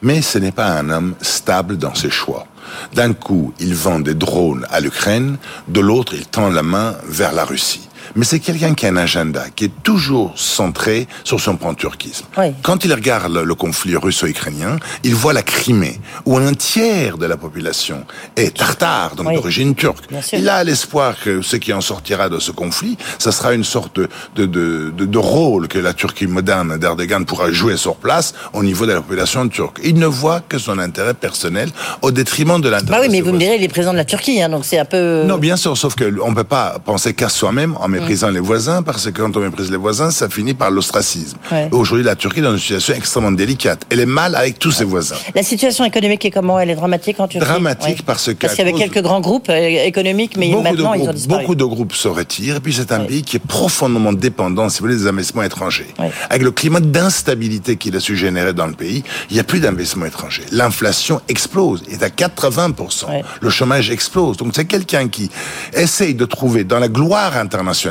Mais 0.02 0.22
ce 0.22 0.38
n'est 0.38 0.52
pas 0.52 0.66
un 0.66 0.90
homme 0.90 1.14
stable 1.20 1.76
dans 1.76 1.94
ses 1.94 2.10
choix. 2.10 2.46
D'un 2.94 3.14
coup, 3.14 3.52
il 3.60 3.74
vend 3.74 3.98
des 3.98 4.14
drones 4.14 4.66
à 4.70 4.80
l'Ukraine, 4.80 5.36
de 5.68 5.80
l'autre, 5.80 6.14
il 6.14 6.26
tend 6.26 6.50
la 6.50 6.62
main 6.62 6.96
vers 7.08 7.32
la 7.32 7.44
Russie 7.44 7.87
mais 8.16 8.24
c'est 8.24 8.40
quelqu'un 8.40 8.74
qui 8.74 8.86
a 8.86 8.90
un 8.90 8.96
agenda 8.96 9.44
qui 9.54 9.66
est 9.66 9.82
toujours 9.82 10.32
centré 10.36 11.06
sur 11.24 11.40
son 11.40 11.56
pan-turquisme. 11.56 12.26
Quand 12.62 12.84
il 12.84 12.92
regarde 12.92 13.32
le, 13.32 13.54
conflit 13.54 13.96
russo-ukrainien, 13.96 14.78
il 15.02 15.14
voit 15.14 15.32
la 15.32 15.42
Crimée, 15.42 16.00
où 16.24 16.36
un 16.38 16.54
tiers 16.54 17.18
de 17.18 17.26
la 17.26 17.36
population 17.36 18.04
est 18.36 18.56
tartare, 18.56 19.16
donc 19.16 19.32
d'origine 19.32 19.74
turque. 19.74 20.04
Il 20.32 20.48
a 20.48 20.62
l'espoir 20.64 21.14
que 21.22 21.42
ce 21.42 21.56
qui 21.56 21.72
en 21.72 21.80
sortira 21.80 22.28
de 22.28 22.38
ce 22.38 22.52
conflit, 22.52 22.96
ça 23.18 23.32
sera 23.32 23.54
une 23.54 23.64
sorte 23.64 23.96
de, 23.96 24.46
de, 24.46 24.90
de, 24.90 25.18
rôle 25.18 25.68
que 25.68 25.78
la 25.78 25.92
Turquie 25.92 26.26
moderne 26.26 26.78
d'Erdogan 26.78 27.24
pourra 27.24 27.50
jouer 27.50 27.76
sur 27.76 27.96
place 27.96 28.34
au 28.52 28.62
niveau 28.62 28.86
de 28.86 28.92
la 28.92 29.00
population 29.00 29.48
turque. 29.48 29.78
Il 29.82 29.94
ne 29.98 30.06
voit 30.06 30.40
que 30.40 30.58
son 30.58 30.78
intérêt 30.78 31.14
personnel 31.14 31.70
au 32.02 32.10
détriment 32.10 32.60
de 32.60 32.68
l'intérêt. 32.68 32.98
Bah 32.98 32.98
oui, 33.02 33.08
mais 33.10 33.20
vous 33.20 33.32
me 33.32 33.38
direz, 33.38 33.56
il 33.56 33.64
est 33.64 33.68
président 33.68 33.92
de 33.92 33.98
la 33.98 34.04
Turquie, 34.04 34.40
hein, 34.40 34.48
donc 34.48 34.64
c'est 34.64 34.78
un 34.78 34.84
peu. 34.84 35.24
Non, 35.24 35.38
bien 35.38 35.56
sûr, 35.56 35.76
sauf 35.76 35.94
qu'on 35.96 36.30
ne 36.30 36.34
peut 36.34 36.44
pas 36.44 36.78
penser 36.84 37.14
qu'à 37.14 37.28
soi-même 37.28 37.76
en 37.80 37.88
méprisant 37.98 38.30
les 38.30 38.40
voisins, 38.40 38.82
parce 38.82 39.04
que 39.06 39.10
quand 39.10 39.36
on 39.36 39.40
méprise 39.40 39.70
les 39.70 39.76
voisins, 39.76 40.10
ça 40.10 40.28
finit 40.28 40.54
par 40.54 40.70
l'ostracisme. 40.70 41.38
Aujourd'hui, 41.72 42.04
la 42.04 42.16
Turquie 42.16 42.40
est 42.40 42.42
dans 42.42 42.52
une 42.52 42.58
situation 42.58 42.94
extrêmement 42.94 43.32
délicate. 43.32 43.84
Elle 43.90 44.00
est 44.00 44.06
mal 44.06 44.34
avec 44.34 44.58
tous 44.58 44.72
ses 44.72 44.84
voisins. 44.84 45.16
La 45.34 45.42
situation 45.42 45.84
économique 45.84 46.24
est 46.24 46.30
comment? 46.30 46.58
Elle 46.58 46.70
est 46.70 46.74
dramatique 46.74 47.20
en 47.20 47.28
Turquie? 47.28 47.46
Dramatique 47.46 48.04
parce 48.04 48.26
que... 48.26 48.32
Parce 48.32 48.54
qu'il 48.54 48.66
y 48.66 48.68
avait 48.68 48.78
quelques 48.78 49.02
grands 49.02 49.20
groupes 49.20 49.48
euh, 49.48 49.84
économiques, 49.84 50.36
mais 50.36 50.50
maintenant 50.50 50.94
ils 50.94 51.08
ont 51.08 51.12
disparu. 51.12 51.42
Beaucoup 51.42 51.54
de 51.54 51.64
groupes 51.64 51.94
se 51.94 52.08
retirent, 52.08 52.56
et 52.56 52.60
puis 52.60 52.72
c'est 52.72 52.92
un 52.92 53.00
pays 53.00 53.22
qui 53.22 53.36
est 53.36 53.46
profondément 53.46 54.12
dépendant, 54.12 54.68
si 54.68 54.78
vous 54.78 54.86
voulez, 54.86 54.96
des 54.96 55.06
investissements 55.06 55.42
étrangers. 55.42 55.88
Avec 56.30 56.42
le 56.42 56.50
climat 56.50 56.80
d'instabilité 56.80 57.76
qu'il 57.76 57.96
a 57.96 58.00
su 58.00 58.16
générer 58.16 58.52
dans 58.52 58.66
le 58.66 58.72
pays, 58.72 59.02
il 59.30 59.34
n'y 59.34 59.40
a 59.40 59.44
plus 59.44 59.60
d'investissements 59.60 60.06
étrangers. 60.06 60.44
L'inflation 60.52 61.20
explose, 61.28 61.82
est 61.90 62.02
à 62.02 62.08
80%. 62.08 63.22
Le 63.40 63.50
chômage 63.50 63.90
explose. 63.90 64.36
Donc 64.36 64.52
c'est 64.54 64.64
quelqu'un 64.64 65.08
qui 65.08 65.30
essaye 65.72 66.14
de 66.14 66.24
trouver 66.24 66.64
dans 66.64 66.78
la 66.78 66.88
gloire 66.88 67.36
internationale 67.36 67.87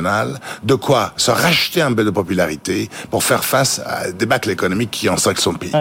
de 0.63 0.75
quoi 0.75 1.13
se 1.17 1.31
racheter 1.31 1.81
un 1.81 1.93
peu 1.93 2.03
de 2.03 2.09
popularité 2.09 2.89
pour 3.09 3.23
faire 3.23 3.43
face 3.43 3.81
à 3.85 4.11
des 4.11 4.25
bâcles 4.25 4.49
économiques 4.49 4.91
qui 4.91 5.09
encerclent 5.09 5.41
son 5.41 5.53
pays. 5.53 5.71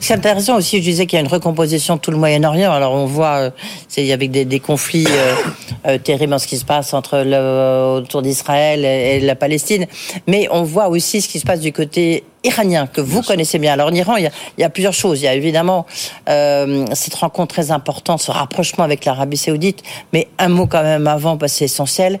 C'est 0.00 0.14
intéressant 0.14 0.56
aussi, 0.56 0.78
je 0.78 0.82
disais 0.82 1.06
qu'il 1.06 1.16
y 1.16 1.22
a 1.22 1.24
une 1.24 1.32
recomposition 1.32 1.96
de 1.96 2.00
tout 2.00 2.10
le 2.10 2.16
Moyen-Orient. 2.16 2.72
Alors 2.72 2.92
on 2.94 3.06
voit, 3.06 3.36
euh, 3.36 3.50
c'est 3.88 4.10
avec 4.12 4.30
des, 4.30 4.44
des 4.44 4.60
conflits 4.60 5.06
euh, 5.08 5.34
euh, 5.86 5.98
terribles 5.98 6.34
en 6.34 6.38
ce 6.38 6.46
qui 6.46 6.58
se 6.58 6.64
passe 6.64 6.94
autour 6.94 8.22
d'Israël 8.22 8.84
et, 8.84 9.20
la 9.20 9.36
Palestine, 9.36 9.86
mais 10.26 10.48
on 10.50 10.62
voit 10.62 10.88
aussi 10.88 11.20
ce 11.20 11.28
qui 11.28 11.38
se 11.38 11.44
passe 11.44 11.60
du 11.60 11.72
côté 11.72 12.24
iranien 12.44 12.86
que 12.86 13.00
vous 13.00 13.22
connaissez 13.22 13.58
bien. 13.58 13.72
Alors 13.72 13.88
en 13.88 13.94
Iran, 13.94 14.16
il 14.16 14.30
y, 14.58 14.64
a, 14.64 14.70
plusieurs 14.70 14.92
choses. 14.92 15.20
Il 15.20 15.24
y 15.24 15.28
a 15.28 15.34
évidemment 15.34 15.86
euh, 16.28 16.84
cette 16.92 17.14
rencontre 17.14 17.54
très 17.54 17.70
importante, 17.70 18.20
ce 18.20 18.30
rapprochement 18.30 18.84
avec 18.84 19.04
l'Arabie 19.04 19.36
saoudite, 19.36 19.82
mais 20.12 20.28
un 20.38 20.48
mot 20.48 20.66
quand 20.66 20.82
même 20.82 21.06
avant, 21.06 21.36
parce 21.36 21.52
que 21.52 21.58
c'est 21.58 21.64
essentiel, 21.66 22.20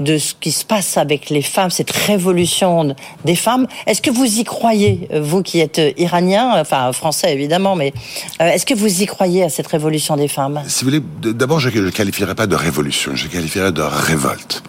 de 0.00 0.18
ce 0.18 0.34
qui 0.38 0.52
se 0.52 0.64
passe 0.64 0.96
avec 0.96 1.30
les 1.30 1.42
femmes, 1.42 1.70
cette 1.70 1.90
révolution 1.90 2.94
des 3.24 3.36
femmes. 3.36 3.66
Est-ce 3.86 4.02
que 4.02 4.10
vous 4.10 4.38
y 4.38 4.44
croyez, 4.44 5.08
vous 5.20 5.42
qui 5.42 5.60
êtes 5.60 5.80
iranien, 5.96 6.60
enfin 6.60 6.92
français 6.92 7.32
évidemment, 7.32 7.76
mais 7.76 7.92
euh, 8.40 8.48
est-ce 8.48 8.66
que 8.66 8.74
vous 8.74 9.02
y 9.02 9.06
croyez 9.06 9.44
à 9.44 9.48
cette 9.48 9.66
révolution 9.66 10.16
des 10.16 10.28
femmes? 10.28 10.62
Si 10.66 10.84
vous 10.84 10.90
voulez, 10.90 11.32
d'abord 11.32 11.60
je 11.60 11.68
ne 11.68 11.90
qualifierais 11.90 12.34
pas 12.34 12.46
de 12.46 12.56
révolution, 12.56 13.12
je 13.14 13.28
qualifierais 13.28 13.72
de 13.72 13.82
révolte. 13.82 14.62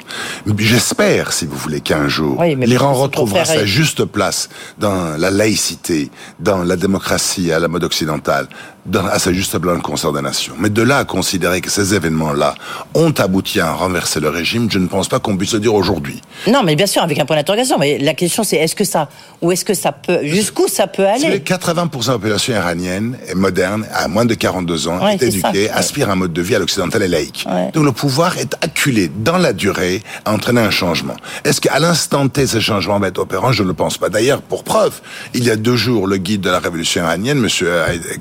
J'espère, 0.57 1.33
si 1.33 1.45
vous 1.45 1.57
voulez, 1.57 1.81
qu'un 1.81 2.07
jour, 2.07 2.41
l'Iran 2.43 2.93
retrouvera 2.93 3.45
sa 3.45 3.65
juste 3.65 4.05
place 4.05 4.49
dans 4.77 4.92
la 5.17 5.31
laïcité, 5.31 6.09
dans 6.39 6.63
la 6.63 6.75
démocratie 6.75 7.51
à 7.51 7.59
la 7.59 7.67
mode 7.67 7.83
occidentale, 7.83 8.47
dans, 8.85 9.05
à 9.05 9.19
sa 9.19 9.31
juste 9.31 9.57
concert 9.81 10.11
des 10.11 10.21
nations. 10.21 10.53
Mais 10.59 10.69
de 10.69 10.81
là 10.81 10.97
à 10.97 11.05
considérer 11.05 11.61
que 11.61 11.69
ces 11.69 11.93
événements-là 11.93 12.55
ont 12.93 13.13
abouti 13.17 13.59
à 13.59 13.71
renverser 13.71 14.19
le 14.19 14.29
régime, 14.29 14.69
je 14.69 14.79
ne 14.79 14.87
pense 14.87 15.07
pas 15.07 15.19
qu'on 15.19 15.37
puisse 15.37 15.53
le 15.53 15.59
dire 15.59 15.73
aujourd'hui. 15.73 16.21
Non, 16.47 16.63
mais 16.63 16.75
bien 16.75 16.85
sûr, 16.85 17.01
avec 17.01 17.19
un 17.19 17.25
point 17.25 17.35
d'interrogation. 17.35 17.77
Mais 17.77 17.97
la 17.97 18.13
question, 18.13 18.43
c'est 18.43 18.57
est-ce 18.57 18.75
que 18.75 18.83
ça, 18.83 19.09
ou 19.41 19.51
est-ce 19.51 19.65
que 19.65 19.73
ça 19.73 19.91
peut, 19.91 20.19
jusqu'où 20.23 20.67
ça 20.67 20.87
peut 20.87 21.05
aller? 21.05 21.39
80% 21.39 22.05
de 22.05 22.07
la 22.07 22.13
population 22.13 22.53
iranienne 22.53 23.17
est 23.27 23.35
moderne, 23.35 23.85
à 23.93 24.07
moins 24.07 24.25
de 24.25 24.33
42 24.33 24.87
ans, 24.87 25.07
est 25.07 25.21
éduquée, 25.21 25.69
aspire 25.69 26.09
à 26.09 26.13
un 26.13 26.15
mode 26.15 26.33
de 26.33 26.41
vie 26.41 26.55
à 26.55 26.59
l'occidental 26.59 27.03
et 27.03 27.07
laïque. 27.07 27.45
Donc 27.73 27.85
le 27.85 27.91
pouvoir 27.91 28.37
est 28.37 28.55
acculé 28.61 29.09
dans 29.15 29.37
la 29.37 29.53
durée 29.53 30.03
à 30.25 30.33
entraîner 30.33 30.61
un 30.61 30.71
changement. 30.71 31.15
Est-ce 31.43 31.61
qu'à 31.61 31.79
l'instant 31.79 32.27
T, 32.27 32.47
ce 32.47 32.59
changement 32.59 32.99
va 32.99 33.07
être 33.07 33.19
opérant? 33.19 33.51
Je 33.51 33.63
ne 33.63 33.67
le 33.69 33.73
pense 33.73 33.97
pas. 33.97 34.09
D'ailleurs, 34.09 34.41
pour 34.41 34.63
preuve, 34.63 35.01
il 35.33 35.43
y 35.43 35.51
a 35.51 35.55
deux 35.55 35.75
jours, 35.75 36.07
le 36.07 36.17
guide 36.17 36.41
de 36.41 36.49
la 36.49 36.59
révolution 36.59 37.03
iranienne, 37.03 37.37
M. 37.43 37.67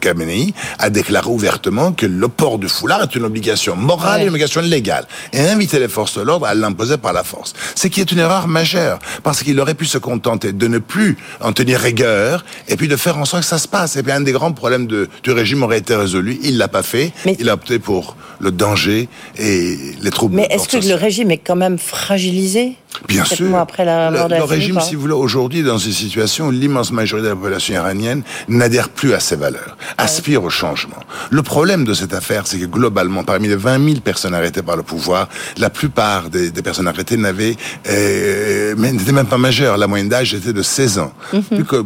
Khamenei, 0.00 0.51
a 0.78 0.90
déclaré 0.90 1.28
ouvertement 1.28 1.92
que 1.92 2.06
le 2.06 2.28
port 2.28 2.58
du 2.58 2.68
foulard 2.68 3.02
est 3.02 3.14
une 3.14 3.24
obligation 3.24 3.76
morale 3.76 4.20
et 4.20 4.22
une 4.24 4.30
obligation 4.30 4.60
légale, 4.60 5.06
et 5.32 5.40
a 5.40 5.52
invité 5.52 5.78
les 5.78 5.88
forces 5.88 6.18
de 6.18 6.22
l'ordre 6.22 6.46
à 6.46 6.54
l'imposer 6.54 6.96
par 6.96 7.12
la 7.12 7.24
force. 7.24 7.54
Ce 7.74 7.88
qui 7.88 8.00
est 8.00 8.10
une 8.12 8.18
erreur 8.18 8.48
majeure, 8.48 8.98
parce 9.22 9.42
qu'il 9.42 9.58
aurait 9.60 9.74
pu 9.74 9.86
se 9.86 9.98
contenter 9.98 10.52
de 10.52 10.66
ne 10.68 10.78
plus 10.78 11.16
en 11.40 11.52
tenir 11.52 11.80
rigueur, 11.80 12.44
et 12.68 12.76
puis 12.76 12.88
de 12.88 12.96
faire 12.96 13.18
en 13.18 13.24
sorte 13.24 13.42
que 13.42 13.48
ça 13.48 13.58
se 13.58 13.68
passe. 13.68 13.96
Et 13.96 14.02
puis 14.02 14.12
un 14.12 14.20
des 14.20 14.32
grands 14.32 14.52
problèmes 14.52 14.86
de, 14.86 15.08
du 15.22 15.30
régime 15.30 15.62
aurait 15.62 15.78
été 15.78 15.94
résolu. 15.94 16.38
Il 16.42 16.58
l'a 16.58 16.68
pas 16.68 16.82
fait. 16.82 17.12
Il 17.38 17.48
a 17.48 17.54
opté 17.54 17.78
pour 17.78 18.16
le 18.40 18.50
danger 18.50 19.08
et 19.38 19.76
les 20.00 20.10
troubles. 20.10 20.36
Mais 20.36 20.48
est-ce 20.50 20.68
que 20.68 20.86
le 20.86 20.94
régime 20.94 21.30
est 21.30 21.38
quand 21.38 21.56
même 21.56 21.78
fragilisé? 21.78 22.76
Bien 23.08 23.24
sûr. 23.24 23.56
Après 23.56 23.84
la 23.84 24.10
mort 24.10 24.28
le, 24.28 24.36
le 24.36 24.44
régime, 24.44 24.80
si 24.80 24.94
vous 24.94 25.02
voulez, 25.02 25.14
aujourd'hui, 25.14 25.62
dans 25.62 25.78
une 25.78 25.92
situation 25.92 26.48
où 26.48 26.50
l'immense 26.50 26.92
majorité 26.92 27.28
de 27.28 27.32
la 27.32 27.36
population 27.36 27.74
iranienne 27.74 28.22
n'adhère 28.48 28.88
plus 28.88 29.14
à 29.14 29.20
ces 29.20 29.36
valeurs, 29.36 29.76
aspire 29.98 30.44
au 30.44 30.50
changement. 30.50 30.96
Le 31.30 31.42
problème 31.42 31.84
de 31.84 31.94
cette 31.94 32.14
affaire, 32.14 32.46
c'est 32.46 32.58
que 32.58 32.66
globalement, 32.66 33.24
parmi 33.24 33.48
les 33.48 33.56
20 33.56 33.84
000 33.84 34.00
personnes 34.00 34.34
arrêtées 34.34 34.62
par 34.62 34.76
le 34.76 34.82
pouvoir, 34.82 35.28
la 35.58 35.70
plupart 35.70 36.30
des, 36.30 36.50
des 36.50 36.62
personnes 36.62 36.88
arrêtées 36.88 37.16
n'avaient, 37.16 37.56
euh, 37.88 38.74
n'étaient 38.74 39.12
même 39.12 39.26
pas 39.26 39.38
majeures. 39.38 39.76
La 39.76 39.86
moyenne 39.86 40.08
d'âge 40.08 40.34
était 40.34 40.52
de 40.52 40.62
16 40.62 40.98
ans. 40.98 41.12
Mm 41.32 41.38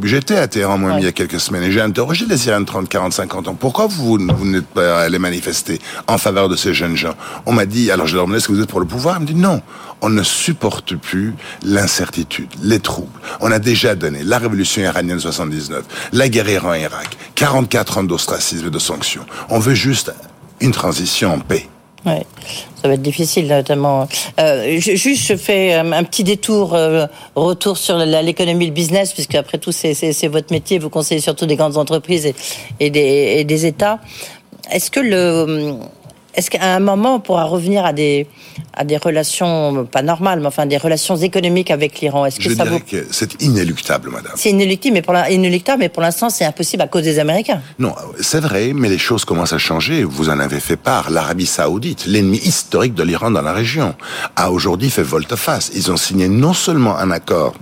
J'étais 0.04 0.36
à 0.36 0.48
Téhéran, 0.48 0.78
moi, 0.78 0.94
il 0.98 1.04
y 1.04 1.08
a 1.08 1.12
quelques 1.12 1.40
semaines, 1.40 1.64
et 1.64 1.72
j'ai 1.72 1.80
interrogé 1.80 2.26
des 2.26 2.46
Iraniens 2.46 2.62
de 2.62 2.66
30, 2.66 2.88
40, 2.88 3.12
50 3.12 3.48
ans. 3.48 3.54
Pourquoi 3.54 3.86
vous, 3.86 4.18
vous 4.18 4.46
n'êtes 4.46 4.66
pas 4.66 5.00
allés 5.00 5.18
manifester 5.18 5.78
en 6.06 6.18
faveur 6.18 6.48
de 6.48 6.56
ces 6.56 6.74
jeunes 6.74 6.96
gens? 6.96 7.14
On 7.44 7.52
m'a 7.52 7.66
dit, 7.66 7.90
alors 7.90 8.06
je 8.06 8.14
leur 8.14 8.24
demandais, 8.24 8.38
est-ce 8.38 8.48
que 8.48 8.52
vous 8.52 8.62
êtes 8.62 8.68
pour 8.70 8.80
le 8.80 8.86
pouvoir? 8.86 9.16
Ils 9.18 9.22
me 9.22 9.26
dit 9.26 9.34
non 9.34 9.62
on 10.02 10.08
ne 10.08 10.22
supporte 10.22 10.94
plus 10.94 11.34
l'incertitude, 11.64 12.48
les 12.62 12.80
troubles. 12.80 13.20
On 13.40 13.50
a 13.50 13.58
déjà 13.58 13.94
donné 13.94 14.22
la 14.22 14.38
révolution 14.38 14.82
iranienne 14.82 15.20
79, 15.20 15.84
la 16.12 16.28
guerre 16.28 16.48
Iran-Irak, 16.48 17.16
44 17.34 17.98
ans 17.98 18.04
d'ostracisme 18.04 18.66
et 18.66 18.70
de 18.70 18.78
sanctions. 18.78 19.24
On 19.48 19.58
veut 19.58 19.74
juste 19.74 20.12
une 20.60 20.72
transition 20.72 21.32
en 21.34 21.38
paix. 21.38 21.68
Ouais, 22.04 22.24
ça 22.80 22.86
va 22.86 22.94
être 22.94 23.02
difficile, 23.02 23.48
notamment. 23.48 24.06
Euh, 24.38 24.78
juste, 24.78 25.26
je 25.26 25.34
fais 25.34 25.74
un, 25.74 26.04
petit 26.04 26.22
détour, 26.22 26.74
euh, 26.74 27.06
retour 27.34 27.76
sur 27.76 27.96
l'économie, 27.96 28.66
le 28.66 28.72
business, 28.72 29.12
puisque 29.12 29.34
après 29.34 29.58
tout, 29.58 29.72
c'est 29.72 30.28
votre 30.28 30.52
métier. 30.52 30.78
Vous 30.78 30.88
conseillez 30.88 31.20
surtout 31.20 31.46
des 31.46 31.56
grandes 31.56 31.76
entreprises 31.76 32.32
et, 32.78 32.90
des, 32.90 33.00
et 33.38 33.44
des 33.44 33.66
États. 33.66 33.98
Est-ce 34.70 34.92
que 34.92 35.00
le 35.00 35.78
est-ce 36.36 36.50
qu'à 36.50 36.74
un 36.74 36.80
moment, 36.80 37.16
on 37.16 37.20
pourra 37.20 37.44
revenir 37.44 37.84
à 37.84 37.92
des, 37.92 38.26
à 38.74 38.84
des 38.84 38.98
relations, 38.98 39.86
pas 39.90 40.02
normales, 40.02 40.40
mais 40.40 40.46
enfin 40.46 40.66
des 40.66 40.76
relations 40.76 41.16
économiques 41.16 41.70
avec 41.70 42.00
l'Iran? 42.00 42.26
Est-ce 42.26 42.36
que 42.36 42.42
Je 42.42 42.54
ça 42.54 42.64
dirais 42.64 42.80
que 42.80 43.06
c'est 43.10 43.42
inéluctable, 43.42 44.10
madame. 44.10 44.32
C'est 44.36 44.50
inéluctable, 44.50 44.94
mais 44.94 45.02
pour 45.02 45.14
inéluctable, 45.16 45.80
mais 45.80 45.88
pour 45.88 46.02
l'instant, 46.02 46.28
c'est 46.28 46.44
impossible 46.44 46.82
à 46.82 46.88
cause 46.88 47.04
des 47.04 47.18
Américains. 47.18 47.62
Non, 47.78 47.94
c'est 48.20 48.40
vrai, 48.40 48.72
mais 48.74 48.90
les 48.90 48.98
choses 48.98 49.24
commencent 49.24 49.54
à 49.54 49.58
changer. 49.58 50.04
Vous 50.04 50.28
en 50.28 50.38
avez 50.38 50.60
fait 50.60 50.76
part. 50.76 51.10
L'Arabie 51.10 51.46
Saoudite, 51.46 52.04
l'ennemi 52.06 52.36
historique 52.36 52.94
de 52.94 53.02
l'Iran 53.02 53.30
dans 53.30 53.42
la 53.42 53.54
région, 53.54 53.94
a 54.36 54.50
aujourd'hui 54.50 54.90
fait 54.90 55.02
volte-face. 55.02 55.70
Ils 55.74 55.90
ont 55.90 55.96
signé 55.96 56.28
non 56.28 56.52
seulement 56.52 56.96
un 56.98 57.10
accord 57.10 57.54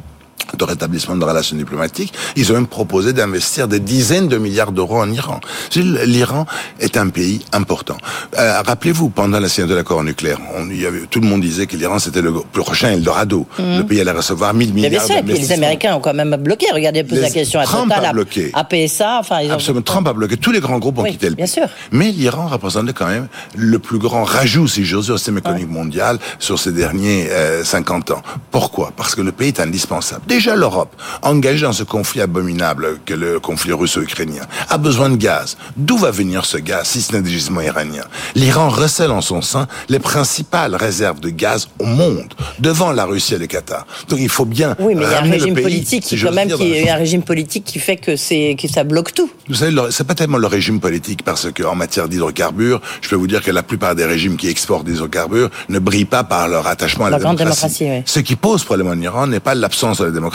de 0.57 0.65
rétablissement 0.65 1.17
de 1.17 1.25
relations 1.25 1.57
diplomatiques, 1.57 2.13
ils 2.37 2.51
ont 2.51 2.55
même 2.55 2.67
proposé 2.67 3.13
d'investir 3.13 3.69
des 3.69 3.81
dizaines 3.81 4.29
de 4.29 4.39
milliards 4.39 4.73
d'euros 4.73 5.01
en 5.01 5.11
Iran. 5.11 5.41
L'Iran 5.75 6.47
est 6.81 6.97
un 6.97 7.09
pays 7.09 7.41
important. 7.53 7.97
Euh, 8.39 8.63
Rappelez-vous, 8.63 9.11
pendant 9.11 9.41
la 9.41 9.49
signature 9.49 9.75
de 9.75 9.79
l'accord 9.79 10.03
nucléaire, 10.05 10.39
on, 10.57 10.69
y 10.71 10.87
avait, 10.87 11.07
tout 11.11 11.21
le 11.21 11.27
monde 11.27 11.41
disait 11.41 11.67
que 11.67 11.77
l'Iran 11.77 11.99
c'était 11.99 12.23
le 12.23 12.33
prochain 12.53 12.93
Eldorado. 12.93 13.47
Mmh. 13.59 13.79
Le 13.79 13.85
pays 13.85 14.01
allait 14.01 14.11
recevoir 14.11 14.55
1000 14.55 14.75
milliards 14.75 15.07
d'euros. 15.07 15.21
Les 15.25 15.53
Américains 15.53 15.95
ont 15.95 16.01
quand 16.01 16.15
même 16.15 16.37
bloqué. 16.37 16.67
Regardez, 16.73 17.05
posez 17.05 17.21
la 17.21 17.31
question 17.31 17.61
à 17.61 17.65
Trump 17.65 17.89
Total, 17.89 18.07
a 18.07 18.13
bloqué. 18.13 18.51
à 18.55 18.65
PSA. 18.65 19.19
Enfin, 19.21 19.41
ils 19.41 19.51
Absolument. 19.51 19.83
Trump 19.83 20.09
a 20.09 20.13
bloqué. 20.13 20.37
Tous 20.37 20.53
les 20.53 20.61
grands 20.61 20.79
groupes 20.79 20.99
ont 20.99 21.05
quitté 21.05 21.29
le 21.29 21.37
pays. 21.37 21.45
Bien 21.45 21.47
sûr. 21.47 21.69
Mais 21.93 22.11
l'Iran 22.11 22.49
représentait 22.49 22.93
quand 22.93 23.07
même 23.07 23.29
le 23.57 23.79
plus 23.79 23.99
grand 23.99 24.25
rajout, 24.25 24.69
si 24.69 24.85
j'ose 24.85 25.07
dire, 25.07 25.15
au 25.15 25.19
système 25.19 25.39
économique 25.39 25.71
mondial 25.71 26.19
sur 26.39 26.59
ces 26.59 26.73
derniers 26.73 27.29
50 27.63 28.11
euh, 28.11 28.15
ans. 28.15 28.23
Pourquoi? 28.51 28.93
Parce 28.97 29.15
que 29.15 29.21
le 29.21 29.33
pays 29.33 29.49
est 29.49 29.61
indispensable. 29.61 30.23
Déjà 30.27 30.44
l'Europe 30.51 30.95
engagé 31.23 31.63
dans 31.65 31.73
ce 31.73 31.83
conflit 31.83 32.21
abominable 32.21 32.99
que 33.05 33.15
le 33.15 33.41
conflit 33.41 33.73
russo-ukrainien, 33.73 34.43
a 34.69 34.79
besoin 34.79 35.11
de 35.11 35.17
gaz. 35.17 35.57
D'où 35.77 35.97
va 35.97 36.11
venir 36.11 36.45
ce 36.45 36.59
gaz 36.59 36.89
si 36.89 37.03
ce 37.03 37.13
n'est 37.13 37.23
des 37.23 37.31
gisements 37.31 37.61
iraniens? 37.61 38.05
L'Iran 38.35 38.69
recèle 38.69 39.11
en 39.11 39.21
son 39.21 39.43
sein 39.43 39.67
les 39.89 39.99
principales 39.99 40.75
réserves 40.75 41.21
de 41.21 41.31
gaz 41.31 41.69
au 41.79 41.87
monde, 41.87 42.35
devant 42.59 42.93
la 42.93 43.05
Russie 43.05 43.35
et 43.35 43.39
le 43.39 43.47
Qatar. 43.47 43.87
Donc 44.09 44.19
il 44.21 44.29
faut 44.29 44.45
bien 44.45 44.77
oui, 44.79 44.95
mais 44.95 45.05
il 45.05 45.11
y 45.11 45.15
a 45.15 45.23
un 45.23 45.31
régime 45.31 45.55
pays, 45.55 45.65
politique 45.65 46.05
qui, 46.05 46.21
quand 46.21 46.33
même, 46.33 46.51
qui, 46.51 46.89
un 46.89 46.97
régime 46.97 47.23
politique 47.23 47.65
qui 47.65 47.79
fait 47.79 47.97
que 47.97 48.17
c'est 48.17 48.57
que 48.61 48.69
ça 48.69 48.85
bloque 48.85 49.15
tout. 49.15 49.31
Vous 49.49 49.55
savez, 49.55 49.75
c'est 49.91 50.07
pas 50.07 50.15
tellement 50.15 50.39
le 50.39 50.47
régime 50.47 50.81
politique 50.81 51.23
parce 51.25 51.51
que 51.53 51.63
en 51.63 51.75
matière 51.75 52.09
d'hydrocarbures, 52.09 52.81
je 53.01 53.09
peux 53.09 53.17
vous 53.17 53.27
dire 53.27 53.43
que 53.43 53.51
la 53.51 53.63
plupart 53.63 53.95
des 53.95 54.05
régimes 54.05 54.37
qui 54.37 54.49
exportent 54.49 54.85
des 54.85 54.95
hydrocarbures 54.95 55.51
ne 55.69 55.79
brillent 55.79 56.05
pas 56.05 56.25
par 56.25 56.49
leur 56.49 56.67
attachement 56.67 57.07
à 57.07 57.11
la, 57.11 57.19
démocratie. 57.19 57.89
Ce 58.05 58.21
qui 58.21 58.37
pose 58.37 58.65
problème 58.65 58.89
en 58.89 59.01
Iran 59.01 59.27
n'est 59.27 59.41
pas 59.41 59.55
l'absence 59.55 59.99
de 59.99 60.05
la 60.05 60.11
démocratie, 60.11 60.34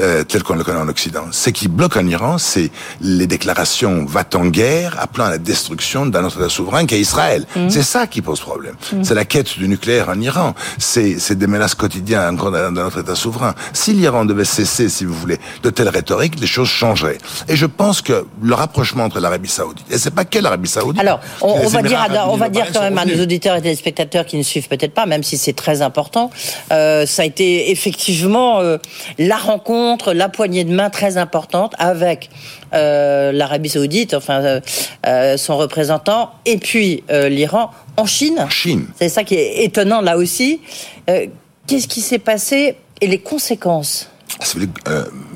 euh, 0.00 0.24
tel 0.24 0.42
qu'on 0.42 0.54
le 0.54 0.64
connaît 0.64 0.80
en 0.80 0.88
Occident. 0.88 1.26
Ce 1.30 1.50
qui 1.50 1.68
bloque 1.68 1.96
en 1.96 2.06
Iran, 2.06 2.38
c'est 2.38 2.70
les 3.00 3.26
déclarations 3.26 4.04
va 4.04 4.24
en 4.34 4.46
guerre 4.46 4.96
appelant 4.98 5.26
à 5.26 5.30
la 5.30 5.38
destruction 5.38 6.06
d'un 6.06 6.24
autre 6.24 6.38
État 6.40 6.48
souverain 6.48 6.86
qu'est 6.86 7.00
Israël. 7.00 7.44
Mmh. 7.56 7.70
C'est 7.70 7.82
ça 7.82 8.06
qui 8.06 8.22
pose 8.22 8.40
problème. 8.40 8.74
Mmh. 8.92 9.04
C'est 9.04 9.14
la 9.14 9.24
quête 9.24 9.58
du 9.58 9.68
nucléaire 9.68 10.08
en 10.08 10.20
Iran. 10.20 10.54
C'est 10.78 11.32
des 11.32 11.46
menaces 11.46 11.74
quotidiennes 11.74 12.34
encore 12.34 12.50
d'un 12.50 12.76
autre 12.76 13.00
État 13.00 13.14
souverain. 13.14 13.54
Si 13.72 13.92
l'Iran 13.92 14.24
devait 14.24 14.44
cesser, 14.44 14.88
si 14.88 15.04
vous 15.04 15.14
voulez, 15.14 15.38
de 15.62 15.70
telles 15.70 15.88
rhétoriques, 15.88 16.40
les 16.40 16.46
choses 16.46 16.68
changeraient. 16.68 17.18
Et 17.48 17.56
je 17.56 17.66
pense 17.66 18.02
que 18.02 18.26
le 18.42 18.54
rapprochement 18.54 19.04
entre 19.04 19.20
l'Arabie 19.20 19.48
Saoudite, 19.48 19.86
et 19.90 19.98
c'est 19.98 20.14
pas 20.14 20.24
que 20.24 20.38
l'Arabie 20.38 20.68
Saoudite. 20.68 21.00
Alors, 21.00 21.20
on, 21.40 21.68
va 21.68 21.82
dire, 21.82 22.06
on 22.28 22.36
va 22.36 22.48
dire 22.48 22.66
quand 22.72 22.80
même 22.80 22.98
à 22.98 23.04
nos 23.04 23.20
auditeurs 23.22 23.56
et 23.56 23.62
téléspectateurs 23.62 24.26
qui 24.26 24.36
ne 24.36 24.42
suivent 24.42 24.68
peut-être 24.68 24.94
pas, 24.94 25.06
même 25.06 25.22
si 25.22 25.36
c'est 25.36 25.52
très 25.52 25.82
important, 25.82 26.30
euh, 26.72 27.06
ça 27.06 27.22
a 27.22 27.24
été 27.24 27.70
effectivement 27.70 28.60
euh, 28.60 28.78
la 29.18 29.36
rencontre, 29.36 30.12
la 30.12 30.28
poignée 30.28 30.64
de 30.64 30.74
main 30.74 30.90
très 30.90 31.16
importante 31.16 31.74
avec 31.78 32.30
euh, 32.74 33.32
l'Arabie 33.32 33.68
Saoudite, 33.68 34.14
enfin 34.14 34.42
euh, 34.42 34.60
euh, 35.06 35.36
son 35.36 35.56
représentant, 35.56 36.32
et 36.46 36.58
puis 36.58 37.04
l'Iran 37.10 37.70
en 37.96 38.06
Chine. 38.06 38.46
Chine. 38.50 38.86
C'est 38.98 39.08
ça 39.08 39.24
qui 39.24 39.34
est 39.34 39.64
étonnant 39.64 40.00
là 40.00 40.16
aussi. 40.16 40.60
Qu'est-ce 41.06 41.88
qui 41.88 42.00
s'est 42.00 42.18
passé 42.18 42.76
et 43.00 43.06
les 43.06 43.18
conséquences? 43.18 44.08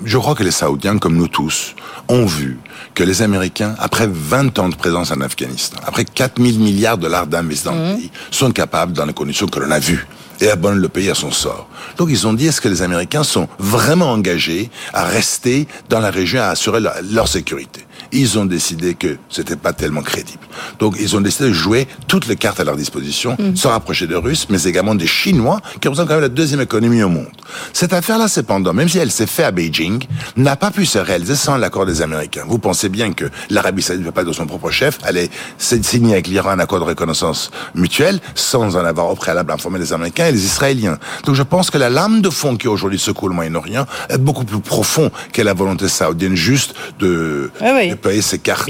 Je 0.04 0.18
crois 0.18 0.34
que 0.34 0.42
les 0.42 0.50
Saoudiens, 0.50 0.98
comme 0.98 1.16
nous 1.16 1.28
tous, 1.28 1.74
ont 2.08 2.24
vu 2.24 2.58
que 2.94 3.04
les 3.04 3.22
Américains, 3.22 3.74
après 3.78 4.08
20 4.10 4.58
ans 4.58 4.68
de 4.68 4.74
présence 4.74 5.10
en 5.10 5.20
Afghanistan, 5.20 5.78
après 5.86 6.04
4 6.04 6.42
000 6.42 6.58
milliards 6.58 6.96
de 6.96 7.02
dollars 7.02 7.26
d'investissement 7.26 7.74
mmh. 7.74 7.98
sont 8.30 8.52
capables, 8.52 8.92
dans 8.92 9.04
les 9.04 9.12
conditions 9.12 9.46
que 9.46 9.60
l'on 9.60 9.70
a 9.70 9.78
vues, 9.78 10.06
et 10.40 10.50
abandonnent 10.50 10.80
le 10.80 10.88
pays 10.88 11.10
à 11.10 11.14
son 11.14 11.30
sort. 11.30 11.68
Donc 11.96 12.08
ils 12.10 12.26
ont 12.26 12.32
dit 12.32 12.46
est-ce 12.46 12.60
que 12.60 12.68
les 12.68 12.82
Américains 12.82 13.24
sont 13.24 13.48
vraiment 13.58 14.10
engagés 14.10 14.70
à 14.92 15.04
rester 15.04 15.66
dans 15.88 16.00
la 16.00 16.10
région 16.10 16.40
à 16.40 16.48
assurer 16.48 16.80
leur 16.80 17.28
sécurité? 17.28 17.86
Ils 18.12 18.38
ont 18.38 18.44
décidé 18.44 18.94
que 18.94 19.18
c'était 19.28 19.56
pas 19.56 19.72
tellement 19.72 20.02
crédible. 20.02 20.38
Donc 20.78 20.96
ils 21.00 21.16
ont 21.16 21.20
décidé 21.20 21.48
de 21.48 21.54
jouer 21.54 21.88
toutes 22.06 22.26
les 22.26 22.36
cartes 22.36 22.60
à 22.60 22.64
leur 22.64 22.76
disposition, 22.76 23.36
mm. 23.38 23.56
se 23.56 23.66
rapprocher 23.68 24.06
des 24.06 24.16
Russes, 24.16 24.46
mais 24.48 24.62
également 24.64 24.94
des 24.94 25.06
Chinois, 25.06 25.60
qui 25.80 25.88
représentent 25.88 26.08
quand 26.08 26.14
même 26.14 26.22
la 26.22 26.28
deuxième 26.28 26.60
économie 26.60 27.02
au 27.02 27.08
monde. 27.08 27.26
Cette 27.72 27.92
affaire-là, 27.92 28.28
cependant, 28.28 28.72
même 28.72 28.88
si 28.88 28.98
elle 28.98 29.10
s'est 29.10 29.26
faite 29.26 29.46
à 29.46 29.50
Beijing, 29.50 30.04
n'a 30.36 30.56
pas 30.56 30.70
pu 30.70 30.86
se 30.86 30.98
réaliser 30.98 31.34
sans 31.34 31.56
l'accord 31.56 31.86
des 31.86 32.02
Américains. 32.02 32.44
Vous 32.46 32.58
pensez 32.58 32.88
bien 32.88 33.12
que 33.12 33.24
l'Arabie 33.50 33.82
Saoudite 33.82 34.02
ne 34.02 34.06
veut 34.06 34.12
pas 34.12 34.24
de 34.24 34.32
son 34.32 34.46
propre 34.46 34.70
chef, 34.70 34.98
elle 35.06 35.16
est 35.16 35.30
signée 35.58 36.12
avec 36.12 36.28
l'Iran 36.28 36.50
un 36.50 36.58
accord 36.58 36.80
de 36.80 36.84
reconnaissance 36.84 37.50
mutuelle, 37.74 38.20
sans 38.34 38.76
en 38.76 38.84
avoir 38.84 39.10
au 39.10 39.14
préalable 39.14 39.52
informé 39.52 39.78
les 39.78 39.92
Américains 39.92 40.25
et 40.28 40.32
les 40.32 40.44
Israéliens. 40.44 40.98
Donc 41.24 41.34
je 41.34 41.42
pense 41.42 41.70
que 41.70 41.78
la 41.78 41.90
lame 41.90 42.20
de 42.20 42.30
fond 42.30 42.56
qui 42.56 42.68
aujourd'hui 42.68 42.98
secoue 42.98 43.28
le 43.28 43.34
Moyen-Orient 43.34 43.86
est 44.08 44.18
beaucoup 44.18 44.44
plus 44.44 44.60
profond 44.60 45.10
que 45.32 45.42
la 45.42 45.54
volonté 45.54 45.88
saoudienne 45.88 46.34
juste 46.34 46.74
de, 46.98 47.50
oui, 47.60 47.94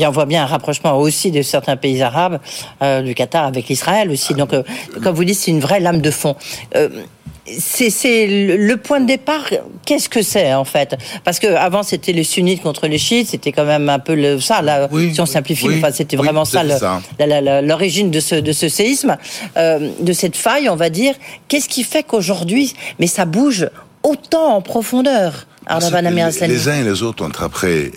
on 0.06 0.10
voit 0.10 0.26
bien 0.26 0.42
un 0.42 0.46
rapprochement 0.46 0.98
aussi 0.98 1.30
de 1.30 1.42
certains 1.42 1.76
pays 1.76 2.02
arabes, 2.02 2.38
euh, 2.82 3.02
du 3.02 3.14
Qatar 3.14 3.44
avec 3.44 3.68
l'Israël 3.68 4.10
aussi. 4.10 4.34
Donc, 4.34 4.52
euh, 4.52 4.62
comme 5.02 5.14
vous 5.14 5.24
dites, 5.24 5.38
c'est 5.38 5.50
une 5.50 5.60
vraie 5.60 5.80
lame 5.80 6.00
de 6.00 6.10
fond. 6.10 6.36
Euh, 6.74 6.88
c'est 7.58 8.26
le 8.26 8.76
point 8.76 9.00
de 9.00 9.06
départ. 9.06 9.50
Qu'est-ce 9.84 10.08
que 10.08 10.22
c'est 10.22 10.52
en 10.54 10.64
fait? 10.64 10.96
Parce 11.24 11.38
que 11.38 11.46
avant 11.46 11.82
c'était 11.82 12.12
les 12.12 12.24
sunnites 12.24 12.62
contre 12.62 12.86
les 12.86 12.98
chiites, 12.98 13.28
c'était 13.28 13.52
quand 13.52 13.64
même 13.64 13.88
un 13.88 13.98
peu 13.98 14.14
le, 14.14 14.40
ça. 14.40 14.62
Là, 14.62 14.88
si 15.12 15.20
on 15.20 15.26
simplifie, 15.26 15.68
enfin, 15.78 15.92
c'était 15.92 16.16
vraiment 16.16 16.44
ça 16.44 16.62
l'origine 17.62 18.10
de 18.10 18.20
ce 18.20 18.34
de 18.36 18.52
ce 18.52 18.68
séisme, 18.68 19.16
de 19.56 20.12
cette 20.12 20.36
faille, 20.36 20.68
on 20.68 20.76
va 20.76 20.90
dire. 20.90 21.14
Qu'est-ce 21.48 21.68
qui 21.68 21.84
fait 21.84 22.02
qu'aujourd'hui, 22.02 22.74
mais 22.98 23.06
ça 23.06 23.24
bouge 23.24 23.68
autant 24.02 24.54
en 24.54 24.62
profondeur 24.62 25.46
les 26.46 26.68
uns 26.68 26.80
et 26.80 26.84
les 26.84 27.02
autres 27.02 27.24
ont 27.24 27.44
appris, 27.44 27.90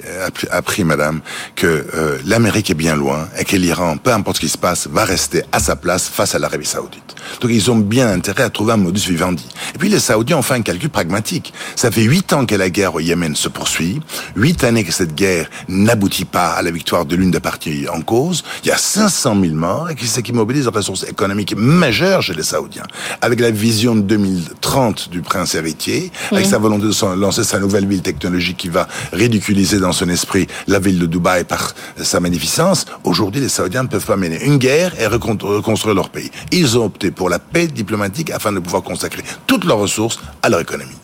appris, 0.49 0.83
madame, 0.83 1.21
que 1.55 1.67
euh, 1.67 2.17
l'Amérique 2.25 2.71
est 2.71 2.75
bien 2.75 2.95
loin 2.95 3.27
et 3.37 3.45
que 3.45 3.55
l'Iran, 3.55 3.97
peu 3.97 4.11
importe 4.11 4.37
ce 4.37 4.41
qui 4.41 4.49
se 4.49 4.57
passe, 4.57 4.87
va 4.87 5.05
rester 5.05 5.43
à 5.51 5.59
sa 5.59 5.75
place 5.75 6.09
face 6.09 6.33
à 6.33 6.39
l'Arabie 6.39 6.65
Saoudite. 6.65 7.15
Donc 7.41 7.51
ils 7.51 7.71
ont 7.71 7.77
bien 7.77 8.07
intérêt 8.09 8.43
à 8.43 8.49
trouver 8.49 8.73
un 8.73 8.77
modus 8.77 9.07
vivendi. 9.07 9.45
Et 9.75 9.77
puis 9.77 9.89
les 9.89 9.99
Saoudiens 9.99 10.37
ont 10.37 10.41
fait 10.41 10.55
un 10.55 10.61
calcul 10.61 10.89
pragmatique. 10.89 11.53
Ça 11.75 11.91
fait 11.91 12.03
huit 12.03 12.33
ans 12.33 12.45
que 12.45 12.55
la 12.55 12.69
guerre 12.69 12.95
au 12.95 12.99
Yémen 12.99 13.35
se 13.35 13.49
poursuit, 13.49 14.01
huit 14.35 14.63
années 14.63 14.83
que 14.83 14.91
cette 14.91 15.15
guerre 15.15 15.49
n'aboutit 15.67 16.25
pas 16.25 16.49
à 16.49 16.61
la 16.61 16.71
victoire 16.71 17.05
de 17.05 17.15
l'une 17.15 17.31
des 17.31 17.39
parties 17.39 17.87
en 17.91 18.01
cause. 18.01 18.43
Il 18.63 18.69
y 18.69 18.71
a 18.71 18.77
500 18.77 19.37
000 19.41 19.53
morts 19.55 19.89
et 19.89 19.95
ce 20.05 20.19
qui 20.21 20.33
mobilise 20.33 20.63
des 20.63 20.69
ressources 20.69 21.03
économiques 21.03 21.55
majeures 21.55 22.21
chez 22.21 22.33
les 22.33 22.43
Saoudiens. 22.43 22.85
Avec 23.21 23.39
la 23.39 23.51
vision 23.51 23.95
de 23.95 24.01
2030 24.01 25.09
du 25.09 25.21
prince 25.21 25.55
héritier, 25.55 26.11
avec 26.31 26.45
sa 26.45 26.57
volonté 26.57 26.85
de 26.87 27.15
lancer 27.15 27.43
sa 27.43 27.59
nouvelle 27.59 27.87
ville 27.87 28.01
technologique 28.01 28.57
qui 28.57 28.69
va 28.69 28.87
ridiculiser 29.13 29.79
dans 29.79 29.91
son 29.91 30.09
esprit 30.09 30.47
la 30.67 30.79
ville 30.79 30.99
de 30.99 31.05
Dubaï 31.05 31.43
par 31.43 31.73
sa 32.01 32.19
magnificence, 32.19 32.85
aujourd'hui 33.03 33.41
les 33.41 33.49
Saoudiens 33.49 33.83
ne 33.83 33.87
peuvent 33.87 34.05
pas 34.05 34.17
mener 34.17 34.43
une 34.43 34.57
guerre 34.57 34.99
et 34.99 35.07
reconstruire 35.07 35.95
leur 35.95 36.09
pays. 36.09 36.31
Ils 36.51 36.77
ont 36.77 36.85
opté 36.85 37.11
pour 37.19 37.29
la 37.29 37.37
paix 37.37 37.67
diplomatique 37.67 38.31
afin 38.31 38.53
de 38.53 38.59
pouvoir 38.59 38.81
consacrer 38.81 39.23
toutes 39.45 39.65
leurs 39.65 39.79
ressources 39.79 40.21
à 40.41 40.47
leur 40.47 40.61
économie. 40.61 40.98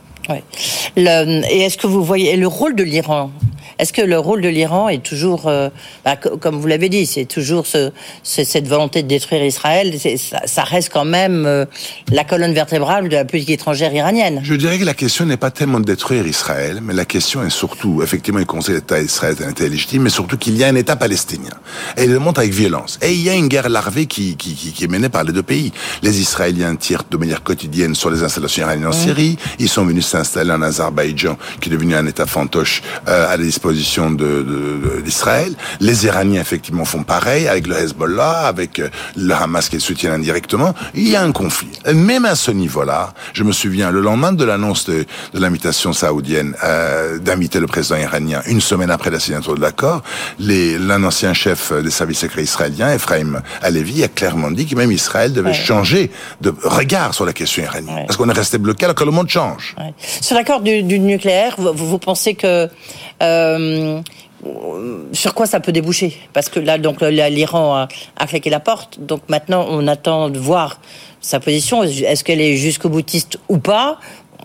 Et 0.98 1.62
est-ce 1.62 1.77
que 1.77 1.88
vous 1.88 2.03
voyez 2.03 2.36
le 2.38 2.48
rôle 2.48 2.75
de 2.75 2.84
l'Iran 2.84 3.32
est-ce 3.77 3.91
que 3.91 4.01
le 4.01 4.17
rôle 4.17 4.41
de 4.41 4.48
l'Iran 4.48 4.88
est 4.88 5.03
toujours, 5.03 5.48
euh, 5.48 5.70
bah, 6.05 6.15
comme 6.15 6.55
vous 6.55 6.67
l'avez 6.67 6.88
dit, 6.88 7.05
c'est 7.05 7.25
toujours 7.25 7.67
ce, 7.67 7.91
cette 8.24 8.67
volonté 8.67 9.03
de 9.03 9.08
détruire 9.08 9.44
Israël 9.44 9.94
ça, 10.00 10.41
ça, 10.46 10.63
reste 10.63 10.91
quand 10.94 11.03
même 11.03 11.46
euh, 11.46 11.65
la 12.10 12.24
colonne 12.24 12.53
vertébrale 12.53 13.10
de 13.10 13.15
la 13.15 13.25
politique 13.25 13.51
étrangère 13.51 13.94
iranienne. 13.94 14.39
Je 14.44 14.53
dirais 14.53 14.79
que 14.79 14.86
la 14.86 14.94
question 14.94 15.25
n'est 15.25 15.38
pas 15.38 15.51
tellement 15.51 15.79
de 15.79 15.86
détruire 15.86 16.25
Israël, 16.25 16.79
mais 16.82 16.94
la 16.94 17.05
question 17.05 17.44
est 17.44 17.50
surtout, 17.50 18.01
effectivement, 18.01 18.39
il 18.39 18.46
conseille 18.46 18.75
l'État 18.75 19.01
Israël 19.01 19.36
est 19.39 19.44
un 19.44 19.50
État 19.50 19.67
légitime, 19.67 20.03
mais 20.03 20.10
surtout 20.10 20.38
qu'il 20.38 20.58
y 20.58 20.63
a 20.63 20.67
un 20.67 20.75
État 20.75 20.96
palestinien. 20.96 21.51
Et 21.98 22.05
il 22.05 22.12
le 22.12 22.20
montre 22.20 22.39
avec 22.39 22.53
violence. 22.53 22.98
Et 23.01 23.12
il 23.12 23.22
y 23.22 23.29
a 23.29 23.34
une 23.34 23.48
guerre 23.48 23.67
larvée 23.67 24.05
qui, 24.05 24.38
qui, 24.38 24.55
qui, 24.55 24.84
est 24.84 24.88
menée 24.88 25.10
par 25.10 25.24
les 25.24 25.34
deux 25.34 25.44
pays. 25.44 25.74
Les 26.01 26.22
Israéliens 26.22 26.75
tirent 26.75 27.03
de 27.10 27.17
manière 27.17 27.44
quotidienne 27.44 27.94
sur 27.94 28.10
les 28.10 28.24
installations 28.24 28.63
iraniennes 28.63 28.88
en 28.88 28.94
Syrie. 28.94 29.38
Ils 29.60 29.70
sont 29.70 29.86
venus 29.86 30.05
s'installer 30.15 30.51
en 30.51 30.62
Azerbaïdjan, 30.62 31.38
qui 31.60 31.69
est 31.69 31.72
devenu 31.72 31.95
un 31.95 32.05
État 32.05 32.25
fantoche 32.25 32.81
euh, 33.07 33.34
à 33.34 33.38
la 33.38 33.45
position 33.62 34.12
de, 34.12 35.01
d'Israël. 35.03 35.53
Les 35.79 36.05
Iraniens, 36.05 36.41
effectivement, 36.41 36.86
font 36.86 37.03
pareil 37.03 37.48
avec 37.48 37.67
le 37.67 37.75
Hezbollah, 37.75 38.48
avec 38.48 38.79
euh, 38.79 38.89
le 39.17 39.34
Hamas 39.34 39.67
qui 39.69 39.75
les 39.75 39.81
soutient 39.81 40.13
indirectement. 40.13 40.74
Il 40.93 41.07
y 41.10 41.15
a 41.15 41.22
un 41.22 41.31
conflit. 41.31 41.72
Même 41.93 42.25
à 42.25 42.36
ce 42.36 42.51
niveau-là, 42.51 43.13
je 43.34 43.43
me 43.43 43.51
souviens, 43.51 43.91
le 43.91 44.01
lendemain 44.01 44.31
de 44.31 44.45
l'annonce 44.45 44.86
de, 44.86 45.05
l'invitation 45.34 45.91
saoudienne 45.91 46.55
euh, 46.63 47.17
d'inviter 47.19 47.60
le 47.60 47.67
président 47.67 47.98
iranien, 47.98 48.41
une 48.48 48.62
semaine 48.62 48.91
après 48.91 49.10
la 49.10 49.19
signature 49.19 49.55
de 49.55 49.62
l'accord, 49.62 50.01
l'un 50.39 51.03
ancien 51.03 51.34
chef 51.34 51.74
des 51.74 51.91
services 51.91 52.19
secrets 52.19 52.43
israéliens, 52.43 52.93
Ephraim 52.93 53.41
Alevi, 53.62 54.03
a 54.03 54.07
clairement 54.07 54.51
dit 54.51 54.65
que 54.65 54.75
même 54.75 54.91
Israël 54.91 55.34
devait 55.34 55.53
changer 55.53 56.10
de 56.41 56.53
regard 56.63 57.13
sur 57.13 57.25
la 57.25 57.34
question 57.34 57.63
iranienne. 57.63 58.05
Parce 58.05 58.17
qu'on 58.17 58.29
est 58.29 58.34
resté 58.34 58.57
bloqué 58.57 58.86
alors 58.86 58.95
que 58.95 59.03
le 59.03 59.12
monde 59.12 59.29
change. 59.29 59.75
Sur 60.22 60.36
l'accord 60.36 60.62
du, 60.62 61.00
nucléaire, 61.00 61.56
vous, 61.58 62.00
pensez 62.00 62.36
que 62.36 62.70
euh, 63.22 64.02
sur 65.12 65.34
quoi 65.34 65.46
ça 65.46 65.60
peut 65.60 65.72
déboucher? 65.72 66.18
Parce 66.34 66.50
que 66.50 66.60
là, 66.60 66.78
donc 66.78 67.02
l'Iran 67.02 67.76
a, 67.76 67.88
a 68.18 68.28
claqué 68.28 68.50
la 68.50 68.60
porte. 68.60 69.00
Donc 69.00 69.22
maintenant, 69.30 69.65
on 69.70 69.88
attend 69.88 70.30
de 70.30 70.39
voir 70.39 70.80
sa 71.22 71.39
position. 71.39 71.84
Est-ce 71.84 72.24
qu'elle 72.24 72.41
est 72.41 72.56
jusqu'au 72.56 72.89
boutiste 72.89 73.39
ou 73.50 73.58
pas? 73.58 74.00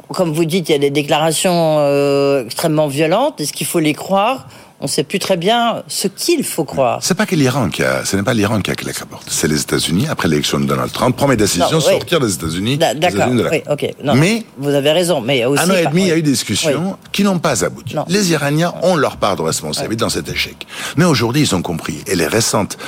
Comme 0.08 0.32
vous 0.32 0.44
dites, 0.44 0.68
il 0.68 0.72
y 0.72 0.74
a 0.74 0.78
des 0.78 0.90
déclarations 0.90 1.76
euh, 1.78 2.44
extrêmement 2.44 2.88
violentes. 2.88 3.40
Est-ce 3.40 3.52
qu'il 3.52 3.66
faut 3.66 3.78
les 3.78 3.94
croire? 3.94 4.48
On 4.80 4.84
ne 4.84 4.88
sait 4.88 5.04
plus 5.04 5.18
très 5.18 5.36
bien 5.36 5.82
ce 5.88 6.08
qu'il 6.08 6.42
faut 6.42 6.64
croire. 6.64 7.00
C'est 7.02 7.14
pas 7.14 7.26
que 7.26 7.34
l'Iran 7.36 7.68
qui 7.68 7.82
a, 7.82 8.04
ce 8.04 8.16
n'est 8.16 8.22
pas 8.22 8.32
l'Iran 8.32 8.60
qui 8.60 8.70
a 8.70 8.74
claqué 8.74 9.00
la 9.00 9.06
porte. 9.06 9.26
C'est 9.28 9.46
les 9.46 9.60
États-Unis 9.60 10.06
après 10.08 10.26
l'élection 10.26 10.58
de 10.58 10.64
Donald 10.64 10.90
Trump. 10.90 11.14
Première 11.16 11.36
décision, 11.36 11.80
sortir 11.80 12.18
des 12.18 12.34
États-Unis. 12.34 12.78
D'accord. 12.78 13.28
Oui, 13.50 13.62
ok. 13.70 13.94
mais 14.14 14.44
vous 14.56 14.70
avez 14.70 14.92
raison, 14.92 15.20
mais 15.20 15.44
aussi. 15.44 15.62
Un 15.62 15.70
an 15.70 15.76
et 15.76 15.86
demi, 15.86 16.02
il 16.02 16.08
y 16.08 16.12
a 16.12 16.16
eu 16.16 16.22
des 16.22 16.30
discussions 16.30 16.96
qui 17.12 17.24
n'ont 17.24 17.38
pas 17.38 17.64
abouti. 17.64 17.94
Les 18.08 18.32
Iraniens 18.32 18.72
ont 18.82 18.96
leur 18.96 19.18
part 19.18 19.36
de 19.36 19.42
responsabilité 19.42 20.00
dans 20.00 20.08
cet 20.08 20.28
échec. 20.28 20.66
Mais 20.96 21.04
aujourd'hui, 21.04 21.42
ils 21.42 21.54
ont 21.54 21.62
compris. 21.62 21.98
Et 22.06 22.16
les 22.16 22.26
récentes 22.26 22.78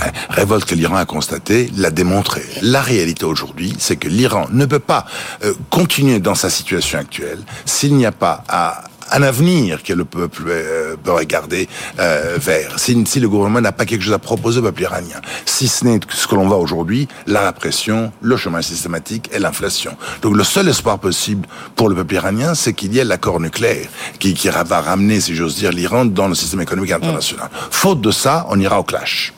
hein, 0.00 0.10
révolte 0.28 0.64
que 0.64 0.74
l'Iran 0.74 0.96
a 0.96 1.06
constatée 1.06 1.70
l'a 1.76 1.90
démontré. 1.90 2.42
La 2.62 2.82
réalité 2.82 3.24
aujourd'hui, 3.24 3.74
c'est 3.78 3.96
que 3.96 4.08
l'Iran 4.08 4.46
ne 4.52 4.64
peut 4.64 4.78
pas 4.78 5.06
euh, 5.44 5.54
continuer 5.70 6.20
dans 6.20 6.34
sa 6.36 6.50
situation 6.50 6.98
actuelle 6.98 7.40
s'il 7.64 7.94
n'y 7.96 8.06
a 8.06 8.12
pas 8.12 8.44
à 8.48 8.84
un 9.12 9.22
avenir 9.22 9.82
que 9.82 9.92
le 9.92 10.04
peuple 10.04 10.44
euh, 10.48 10.96
peut 11.02 11.12
regarder 11.12 11.68
euh, 11.98 12.38
vers. 12.38 12.78
Si, 12.78 12.96
si, 13.06 13.20
le 13.20 13.28
gouvernement 13.28 13.60
n'a 13.60 13.72
pas 13.72 13.84
quelque 13.84 14.02
chose 14.02 14.12
à 14.12 14.18
proposer 14.18 14.60
au 14.60 14.62
peuple 14.62 14.82
iranien, 14.82 15.20
si 15.44 15.68
ce 15.68 15.84
n'est 15.84 16.00
ce 16.08 16.26
que 16.26 16.34
l'on 16.34 16.46
voit 16.46 16.58
aujourd'hui, 16.58 17.08
la 17.26 17.46
répression, 17.46 18.12
le 18.20 18.36
chemin 18.36 18.62
systématique 18.62 19.30
et 19.32 19.38
l'inflation. 19.38 19.96
Donc 20.22 20.36
le 20.36 20.44
seul 20.44 20.68
espoir 20.68 20.98
possible 20.98 21.46
pour 21.76 21.88
le 21.88 21.94
peuple 21.94 22.14
iranien, 22.14 22.54
c'est 22.54 22.72
qu'il 22.72 22.94
y 22.94 22.98
ait 22.98 23.04
l'accord 23.04 23.40
nucléaire 23.40 23.88
qui, 24.18 24.34
qui 24.34 24.48
va 24.48 24.80
ramener, 24.80 25.20
si 25.20 25.34
j'ose 25.34 25.56
dire, 25.56 25.72
l'Iran 25.72 26.04
dans 26.04 26.28
le 26.28 26.34
système 26.34 26.60
économique 26.60 26.92
international. 26.92 27.46
Mm. 27.46 27.56
Faute 27.70 28.00
de 28.00 28.10
ça, 28.10 28.46
on 28.50 28.58
ira 28.60 28.78
au 28.78 28.84
clash. 28.84 29.32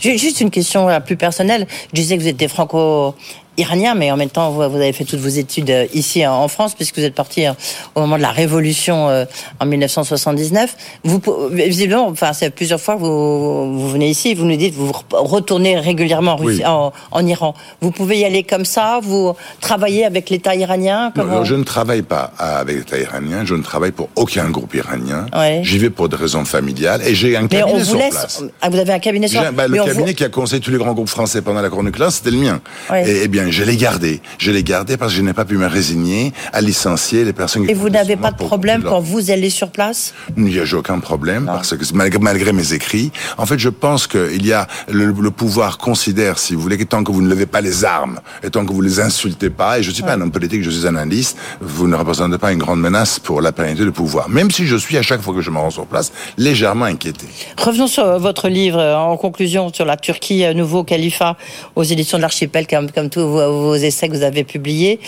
Juste 0.00 0.40
une 0.40 0.50
question 0.50 0.88
la 0.88 1.00
plus 1.00 1.16
personnelle. 1.16 1.66
Je 1.92 2.00
disais 2.00 2.16
que 2.16 2.22
vous 2.22 2.28
étiez 2.28 2.48
franco 2.48 3.14
iranien, 3.56 3.94
mais 3.94 4.10
en 4.10 4.16
même 4.16 4.30
temps, 4.30 4.50
vous, 4.50 4.62
avez 4.62 4.92
fait 4.92 5.04
toutes 5.04 5.20
vos 5.20 5.28
études 5.28 5.70
euh, 5.70 5.86
ici 5.94 6.26
en 6.26 6.48
France, 6.48 6.74
puisque 6.74 6.98
vous 6.98 7.04
êtes 7.04 7.14
parti 7.14 7.46
euh, 7.46 7.52
au 7.94 8.00
moment 8.00 8.16
de 8.16 8.22
la 8.22 8.30
Révolution 8.30 9.08
euh, 9.08 9.24
en 9.60 9.66
1979. 9.66 10.76
Vous, 11.04 11.20
visiblement, 11.50 12.06
enfin, 12.08 12.32
c'est 12.32 12.50
plusieurs 12.50 12.80
fois 12.80 12.96
que 12.96 13.00
vous, 13.00 13.78
vous 13.78 13.88
venez 13.90 14.08
ici, 14.08 14.34
vous 14.34 14.44
nous 14.44 14.56
dites, 14.56 14.74
vous 14.74 14.92
retournez 15.12 15.78
régulièrement 15.78 16.38
en, 16.64 16.92
en, 17.10 17.26
Iran. 17.26 17.54
Vous 17.80 17.90
pouvez 17.90 18.18
y 18.18 18.24
aller 18.24 18.42
comme 18.42 18.64
ça, 18.64 19.00
vous 19.02 19.34
travaillez 19.60 20.04
avec 20.04 20.30
l'État 20.30 20.54
iranien 20.54 21.12
non, 21.16 21.44
je 21.44 21.54
ne 21.54 21.64
travaille 21.64 22.02
pas 22.02 22.32
avec 22.38 22.76
l'État 22.76 22.98
iranien, 22.98 23.44
je 23.44 23.54
ne 23.54 23.62
travaille 23.62 23.92
pour 23.92 24.08
aucun 24.16 24.50
groupe 24.50 24.74
iranien. 24.74 25.26
J'y 25.62 25.78
vais 25.78 25.90
pour 25.90 26.08
des 26.08 26.16
raisons 26.16 26.44
familiales 26.44 27.02
et 27.06 27.14
j'ai 27.14 27.36
un 27.36 27.46
cabinet 27.46 27.84
sur 27.84 27.96
place. 27.96 28.42
Ah, 28.60 28.68
vous 28.70 28.78
avez 28.78 28.92
un 28.92 28.98
cabinet 28.98 29.28
sur 29.28 29.40
place 29.40 29.52
bah, 29.52 29.68
Le 29.68 29.84
cabinet 29.84 30.14
qui 30.14 30.24
a 30.24 30.28
conseillé 30.28 30.60
tous 30.60 30.70
les 30.70 30.78
grands 30.78 30.92
groupes 30.92 31.08
français 31.08 31.42
pendant 31.42 31.60
la 31.60 31.68
Cour 31.68 31.82
nucléaire, 31.82 32.12
c'était 32.12 32.30
le 32.30 32.38
mien. 32.38 32.60
Et, 32.94 33.28
bien, 33.28 33.45
je 33.50 33.64
l'ai 33.64 33.76
gardé. 33.76 34.20
Je 34.38 34.50
l'ai 34.50 34.62
gardé 34.62 34.96
parce 34.96 35.12
que 35.12 35.18
je 35.18 35.22
n'ai 35.22 35.32
pas 35.32 35.44
pu 35.44 35.56
me 35.56 35.66
résigner 35.66 36.32
à 36.52 36.60
licencier 36.60 37.24
les 37.24 37.32
personnes 37.32 37.64
qui... 37.64 37.72
Et 37.72 37.74
vous 37.74 37.90
n'avez 37.90 38.16
pas 38.16 38.30
de 38.30 38.36
problème 38.36 38.82
quand 38.82 39.00
vous 39.00 39.30
allez 39.30 39.50
sur 39.50 39.70
place? 39.70 40.14
Il 40.36 40.44
n'y 40.44 40.58
a 40.58 40.64
aucun 40.74 40.98
problème 40.98 41.46
parce 41.46 41.76
que 41.76 41.84
malgré, 41.94 42.52
mes 42.52 42.72
écrits, 42.72 43.10
en 43.38 43.46
fait, 43.46 43.58
je 43.58 43.68
pense 43.68 44.06
qu'il 44.06 44.46
y 44.46 44.52
a 44.52 44.66
le, 44.90 45.12
pouvoir 45.30 45.78
considère, 45.78 46.38
si 46.38 46.54
vous 46.54 46.60
voulez, 46.60 46.78
que 46.78 46.84
tant 46.84 47.04
que 47.04 47.12
vous 47.12 47.22
ne 47.22 47.28
levez 47.28 47.46
pas 47.46 47.60
les 47.60 47.84
armes 47.84 48.20
et 48.42 48.50
tant 48.50 48.64
que 48.64 48.72
vous 48.72 48.80
les 48.80 49.00
insultez 49.00 49.50
pas, 49.50 49.78
et 49.78 49.82
je 49.82 49.90
ne 49.90 49.94
suis 49.94 50.02
pas 50.02 50.14
un 50.14 50.20
homme 50.20 50.30
politique, 50.30 50.62
je 50.62 50.70
suis 50.70 50.86
un 50.86 50.96
analyste, 50.96 51.36
vous 51.60 51.88
ne 51.88 51.96
représentez 51.96 52.38
pas 52.38 52.52
une 52.52 52.58
grande 52.58 52.80
menace 52.80 53.18
pour 53.18 53.40
la 53.40 53.52
pérennité 53.52 53.84
du 53.84 53.92
pouvoir. 53.92 54.28
Même 54.28 54.50
si 54.50 54.66
je 54.66 54.76
suis 54.76 54.96
à 54.96 55.02
chaque 55.02 55.20
fois 55.20 55.34
que 55.34 55.40
je 55.40 55.50
me 55.50 55.58
rends 55.58 55.70
sur 55.70 55.86
place 55.86 56.12
légèrement 56.38 56.86
inquiété. 56.86 57.26
Revenons 57.58 57.86
sur 57.86 58.18
votre 58.18 58.48
livre 58.48 58.80
en 58.80 59.16
conclusion 59.16 59.72
sur 59.72 59.84
la 59.84 59.96
Turquie, 59.96 60.44
nouveau 60.54 60.84
califat 60.84 61.36
aux 61.74 61.82
éditions 61.82 62.18
de 62.18 62.22
l'archipel, 62.22 62.66
comme, 62.66 62.90
comme 62.90 63.10
tous 63.10 63.20
vos, 63.36 63.74
essais 63.74 64.08
que 64.08 64.14
vous 64.14 64.22
avez 64.22 64.44
publiés. 64.44 65.00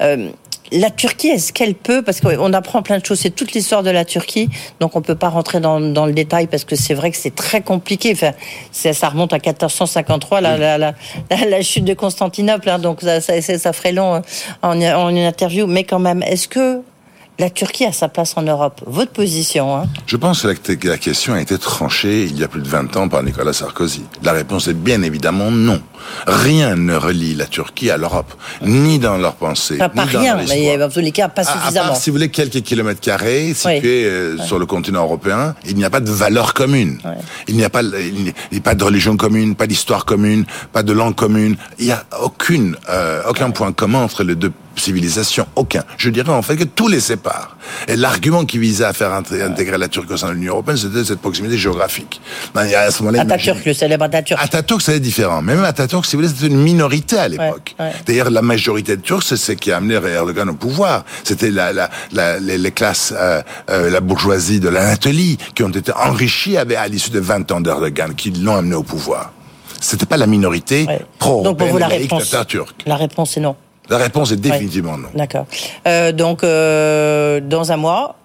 Euh, 0.00 0.30
la 0.72 0.90
Turquie, 0.90 1.28
est-ce 1.28 1.52
qu'elle 1.52 1.74
peut, 1.74 2.02
parce 2.02 2.20
qu'on 2.20 2.52
apprend 2.52 2.82
plein 2.82 2.98
de 2.98 3.04
choses, 3.04 3.20
c'est 3.20 3.30
toute 3.30 3.52
l'histoire 3.52 3.82
de 3.84 3.90
la 3.90 4.04
Turquie, 4.04 4.48
donc 4.80 4.96
on 4.96 5.00
peut 5.00 5.14
pas 5.14 5.28
rentrer 5.28 5.60
dans, 5.60 5.78
le 5.78 6.12
détail 6.12 6.48
parce 6.48 6.64
que 6.64 6.74
c'est 6.74 6.94
vrai 6.94 7.12
que 7.12 7.16
c'est 7.16 7.34
très 7.34 7.60
compliqué. 7.60 8.12
Enfin, 8.12 8.32
ça 8.72 9.08
remonte 9.08 9.32
à 9.32 9.36
1453, 9.36 10.40
la, 10.40 10.78
la, 10.78 11.62
chute 11.62 11.84
de 11.84 11.94
Constantinople, 11.94 12.68
hein, 12.68 12.78
donc 12.78 13.00
ça, 13.02 13.20
ça, 13.20 13.72
ferait 13.72 13.92
long 13.92 14.22
en, 14.62 14.82
en 14.82 15.08
une 15.08 15.18
interview. 15.18 15.66
Mais 15.66 15.84
quand 15.84 16.00
même, 16.00 16.22
est-ce 16.24 16.48
que 16.48 16.82
la 17.38 17.50
Turquie 17.50 17.84
a 17.84 17.92
sa 17.92 18.08
place 18.08 18.34
en 18.36 18.42
Europe. 18.42 18.80
Votre 18.86 19.12
position 19.12 19.76
hein 19.76 19.84
Je 20.06 20.16
pense 20.16 20.42
que 20.42 20.88
la, 20.88 20.98
question 20.98 21.34
a 21.34 21.40
été 21.40 21.58
tranchée 21.58 22.24
il 22.24 22.38
y 22.38 22.44
a 22.44 22.48
plus 22.48 22.62
de 22.62 22.68
20 22.68 22.96
ans 22.96 23.08
par 23.08 23.22
Nicolas 23.22 23.52
Sarkozy. 23.52 24.04
La 24.22 24.32
réponse 24.32 24.68
est 24.68 24.74
bien 24.74 25.02
évidemment 25.02 25.50
non. 25.50 25.80
Rien 26.26 26.76
ne 26.76 26.94
relie 26.94 27.34
la 27.34 27.46
Turquie 27.46 27.90
à 27.90 27.96
l'Europe, 27.96 28.32
ni 28.62 28.98
dans 28.98 29.18
leur 29.18 29.34
pensée, 29.34 29.76
pas, 29.76 29.88
ni 29.88 30.12
dans 30.12 30.20
rien, 30.20 30.38
mais 30.48 30.82
en 30.82 30.88
tous 30.88 31.00
les 31.00 31.10
cas, 31.10 31.28
pas 31.28 31.42
suffisamment. 31.44 31.86
À, 31.86 31.88
part, 31.90 31.96
si 31.96 32.10
vous 32.10 32.16
voulez, 32.16 32.28
quelques 32.28 32.62
kilomètres 32.62 33.00
carrés 33.00 33.52
situés 33.54 34.04
euh, 34.04 34.38
sur 34.38 34.58
le 34.58 34.66
continent 34.66 35.02
européen, 35.02 35.54
il 35.66 35.74
n'y 35.76 35.84
a 35.84 35.90
pas 35.90 36.00
de 36.00 36.10
valeur 36.10 36.54
commune. 36.54 36.98
Il 37.48 37.56
n'y 37.56 37.64
a 37.64 37.70
pas, 37.70 37.82
il 37.82 38.32
n'y 38.52 38.58
a 38.58 38.60
pas 38.60 38.74
de 38.74 38.84
religion 38.84 39.16
commune, 39.16 39.56
pas 39.56 39.66
d'histoire 39.66 40.04
commune, 40.04 40.44
pas 40.72 40.82
de 40.82 40.92
langue 40.92 41.14
commune. 41.14 41.56
Il 41.78 41.86
n'y 41.86 41.92
a 41.92 42.04
aucune, 42.22 42.76
euh, 42.88 43.22
aucun 43.28 43.50
point 43.50 43.72
commun 43.72 44.02
entre 44.02 44.22
les 44.22 44.36
deux 44.36 44.52
civilisation, 44.80 45.46
aucun. 45.56 45.84
Je 45.98 46.10
dirais 46.10 46.32
en 46.32 46.42
fait 46.42 46.56
que 46.56 46.64
tout 46.64 46.88
les 46.88 47.00
sépare. 47.00 47.56
Et 47.88 47.96
l'argument 47.96 48.44
qui 48.44 48.58
visait 48.58 48.84
à 48.84 48.92
faire 48.92 49.12
intégrer 49.12 49.78
la 49.78 49.88
Turquie 49.88 50.12
au 50.12 50.16
sein 50.16 50.28
de 50.28 50.34
l'Union 50.34 50.54
européenne, 50.54 50.76
c'était 50.76 51.04
cette 51.04 51.20
proximité 51.20 51.56
géographique. 51.58 52.20
Ben, 52.54 52.66
à 52.74 52.90
ce 52.90 53.02
moment-là, 53.02 53.22
Atatürk, 53.22 53.64
le 53.64 53.74
célèbre 53.74 54.04
Atatürk. 54.04 54.40
Atatürk, 54.42 54.82
c'était 54.82 55.00
différent. 55.00 55.42
Même 55.42 55.64
Atatürk, 55.64 56.04
si 56.04 56.16
vous 56.16 56.22
voulez, 56.22 56.34
c'était 56.34 56.52
une 56.52 56.60
minorité 56.60 57.18
à 57.18 57.28
l'époque. 57.28 57.74
D'ailleurs, 58.06 58.30
la 58.30 58.42
majorité 58.42 58.96
de 58.96 59.02
Turcs, 59.02 59.24
c'est 59.24 59.36
ce 59.36 59.52
qui 59.52 59.72
a 59.72 59.78
amené 59.78 59.94
Erdogan 59.94 60.48
au 60.48 60.54
pouvoir. 60.54 61.04
C'était 61.24 61.50
la, 61.50 61.72
la, 61.72 61.90
la, 62.12 62.38
les, 62.38 62.70
classes, 62.70 63.14
euh, 63.16 63.42
euh, 63.70 63.90
la 63.90 64.00
bourgeoisie 64.00 64.60
de 64.60 64.68
l'Anatolie, 64.68 65.38
qui 65.54 65.62
ont 65.62 65.68
été 65.70 65.92
enrichies 65.92 66.56
à 66.56 66.88
l'issue 66.88 67.10
de 67.10 67.20
20 67.20 67.50
ans 67.52 67.60
d'Erdogan, 67.60 68.14
qui 68.14 68.30
l'ont 68.30 68.56
amené 68.56 68.74
au 68.74 68.82
pouvoir. 68.82 69.32
C'était 69.80 70.06
pas 70.06 70.16
la 70.16 70.26
minorité 70.26 70.86
pro-européenne 71.18 71.78
la 71.78 71.88
réponse, 71.88 72.34
la 72.86 72.96
réponse 72.96 73.36
est 73.36 73.40
non. 73.40 73.56
La 73.88 73.98
réponse 73.98 74.32
est 74.32 74.36
définitivement 74.36 74.98
non. 74.98 75.08
D'accord. 75.14 75.46
Euh, 75.86 76.12
donc, 76.12 76.42
euh, 76.42 77.40
dans 77.40 77.72
un 77.72 77.76
mois, 77.76 78.16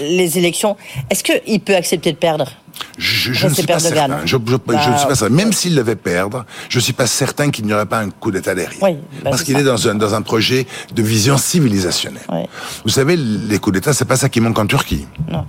les 0.00 0.38
élections, 0.38 0.76
est-ce 1.10 1.24
qu'il 1.24 1.60
peut 1.60 1.74
accepter 1.74 2.12
de 2.12 2.16
perdre? 2.16 2.52
Je, 2.98 3.32
je 3.32 3.46
ne 3.46 3.54
suis 3.54 3.66
pas 3.66 3.78
certain. 3.78 4.20
Je, 4.24 4.26
je, 4.26 4.36
bah, 4.36 4.80
je, 4.82 4.90
ne 4.90 4.96
suis 4.96 5.06
pas 5.06 5.14
certain. 5.14 5.34
Même 5.34 5.52
s'il 5.52 5.74
devait 5.74 5.96
perdre, 5.96 6.44
je 6.68 6.78
ne 6.78 6.82
suis 6.82 6.92
pas 6.92 7.06
certain 7.06 7.50
qu'il 7.50 7.64
n'y 7.66 7.72
aurait 7.72 7.86
pas 7.86 7.98
un 7.98 8.10
coup 8.10 8.30
d'État 8.30 8.54
derrière. 8.54 8.82
Oui, 8.82 8.96
bah, 9.22 9.30
Parce 9.30 9.42
qu'il 9.42 9.56
est 9.56 9.62
dans 9.62 9.88
un, 9.88 9.94
dans 9.94 10.14
un 10.14 10.22
projet 10.22 10.66
de 10.94 11.02
vision 11.02 11.36
civilisationnelle. 11.38 12.22
Oui. 12.30 12.42
Vous 12.84 12.90
savez, 12.90 13.16
les 13.16 13.58
coups 13.58 13.74
d'État, 13.74 13.92
c'est 13.92 14.04
pas 14.04 14.16
ça 14.16 14.28
qui 14.28 14.40
manque 14.40 14.58
en 14.58 14.66
Turquie. 14.66 15.06
Non. 15.30 15.46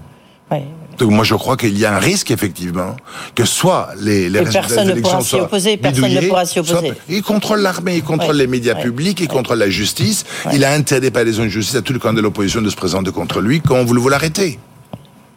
Oui. 0.51 0.59
Donc 0.97 1.11
moi 1.11 1.23
je 1.23 1.35
crois 1.35 1.57
qu'il 1.57 1.77
y 1.77 1.85
a 1.85 1.95
un 1.95 1.99
risque 1.99 2.31
effectivement 2.31 2.95
que 3.35 3.45
soit 3.45 3.89
les, 3.99 4.29
les 4.29 4.39
résultats 4.39 4.85
des 4.85 4.91
élections 4.91 5.21
soient 5.21 5.43
opposer, 5.43 5.77
personne 5.77 6.13
ne 6.13 6.27
pourra 6.27 6.45
s'y 6.45 6.59
opposer. 6.59 6.93
il 7.09 7.21
contrôle 7.21 7.59
l'armée, 7.61 7.95
il 7.97 8.03
contrôle 8.03 8.35
les 8.35 8.47
médias 8.47 8.75
publics, 8.75 9.19
il 9.19 9.27
contrôle 9.27 9.59
la 9.59 9.69
justice. 9.69 10.25
Il 10.53 10.63
a 10.63 10.73
interdit 10.73 11.11
par 11.11 11.23
les 11.23 11.33
zones 11.33 11.45
de 11.45 11.49
justice 11.51 11.75
à 11.75 11.81
tous 11.81 11.93
les 11.93 11.99
candidats 11.99 12.21
de 12.21 12.23
l'opposition 12.23 12.61
de 12.61 12.69
se 12.69 12.75
présenter 12.75 13.11
contre 13.11 13.41
lui. 13.41 13.61
Comment 13.61 13.83
voulez-vous 13.83 14.09
l'arrêter 14.09 14.59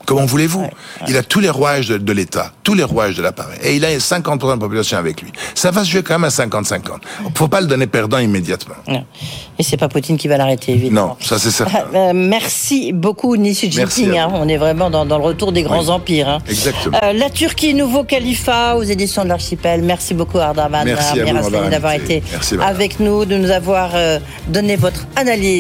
Comment 0.07 0.25
voulez-vous 0.25 0.67
Il 1.09 1.17
a 1.17 1.23
tous 1.23 1.41
les 1.41 1.51
rouages 1.51 1.89
de, 1.89 2.13
l'État, 2.13 2.53
tous 2.63 2.75
les 2.75 2.85
rouages 2.85 3.17
de 3.17 3.23
l'appareil. 3.23 3.59
Et 3.63 3.77
il 3.77 3.85
a 3.85 3.91
50% 3.97 4.41
de 4.41 4.47
la 4.51 4.57
population 4.57 4.97
avec 4.99 5.21
lui. 5.21 5.33
Ça 5.55 5.73
va 5.73 5.85
se 5.85 5.91
jouer 5.91 6.03
quand 6.03 6.15
même 6.15 6.25
à 6.25 6.29
50-50. 6.29 6.81
Il 7.21 7.27
ne 7.27 7.31
faut 7.35 7.49
pas 7.49 7.61
le 7.61 7.67
donner 7.67 7.89
perdant 7.89 8.19
immédiatement. 8.19 8.77
Non. 8.87 9.05
Et 9.59 9.63
c'est 9.63 9.77
pas 9.77 9.89
Poutine 9.89 10.17
qui 10.17 10.29
va 10.29 10.37
l'arrêter, 10.37 10.73
évidemment. 10.73 11.09
Non, 11.09 11.17
ça 11.21 11.39
c'est 11.39 11.51
certain. 11.51 11.85
Euh, 11.97 12.13
merci 12.15 12.93
beaucoup, 12.93 13.37
Nissi 13.37 13.71
Jinping. 13.71 14.19
Hein. 14.19 14.29
On 14.35 14.49
est 14.49 14.57
vraiment 14.57 14.91
dans, 14.91 15.05
le 15.05 15.15
retour 15.15 15.53
des 15.53 15.63
grands 15.63 15.89
empires. 15.89 16.29
Hein. 16.29 16.39
Exactement. 16.49 16.99
Euh, 17.03 17.13
la 17.13 17.31
Turquie, 17.31 17.75
nouveau 17.75 18.05
califat 18.05 18.77
aux 18.77 18.83
éditions 18.83 19.25
de 19.25 19.29
l'Archipel. 19.29 19.83
Merci 19.83 20.13
beaucoup, 20.13 20.39
Ardavan. 20.39 20.85
Merci 20.85 21.21
d'avoir 21.71 21.93
été 21.93 22.23
avec 22.61 23.01
nous, 23.01 23.25
de 23.25 23.37
nous 23.37 23.51
avoir 23.51 23.93
euh, 23.95 24.19
donné 24.49 24.77
votre 24.77 25.07
analyse. 25.17 25.57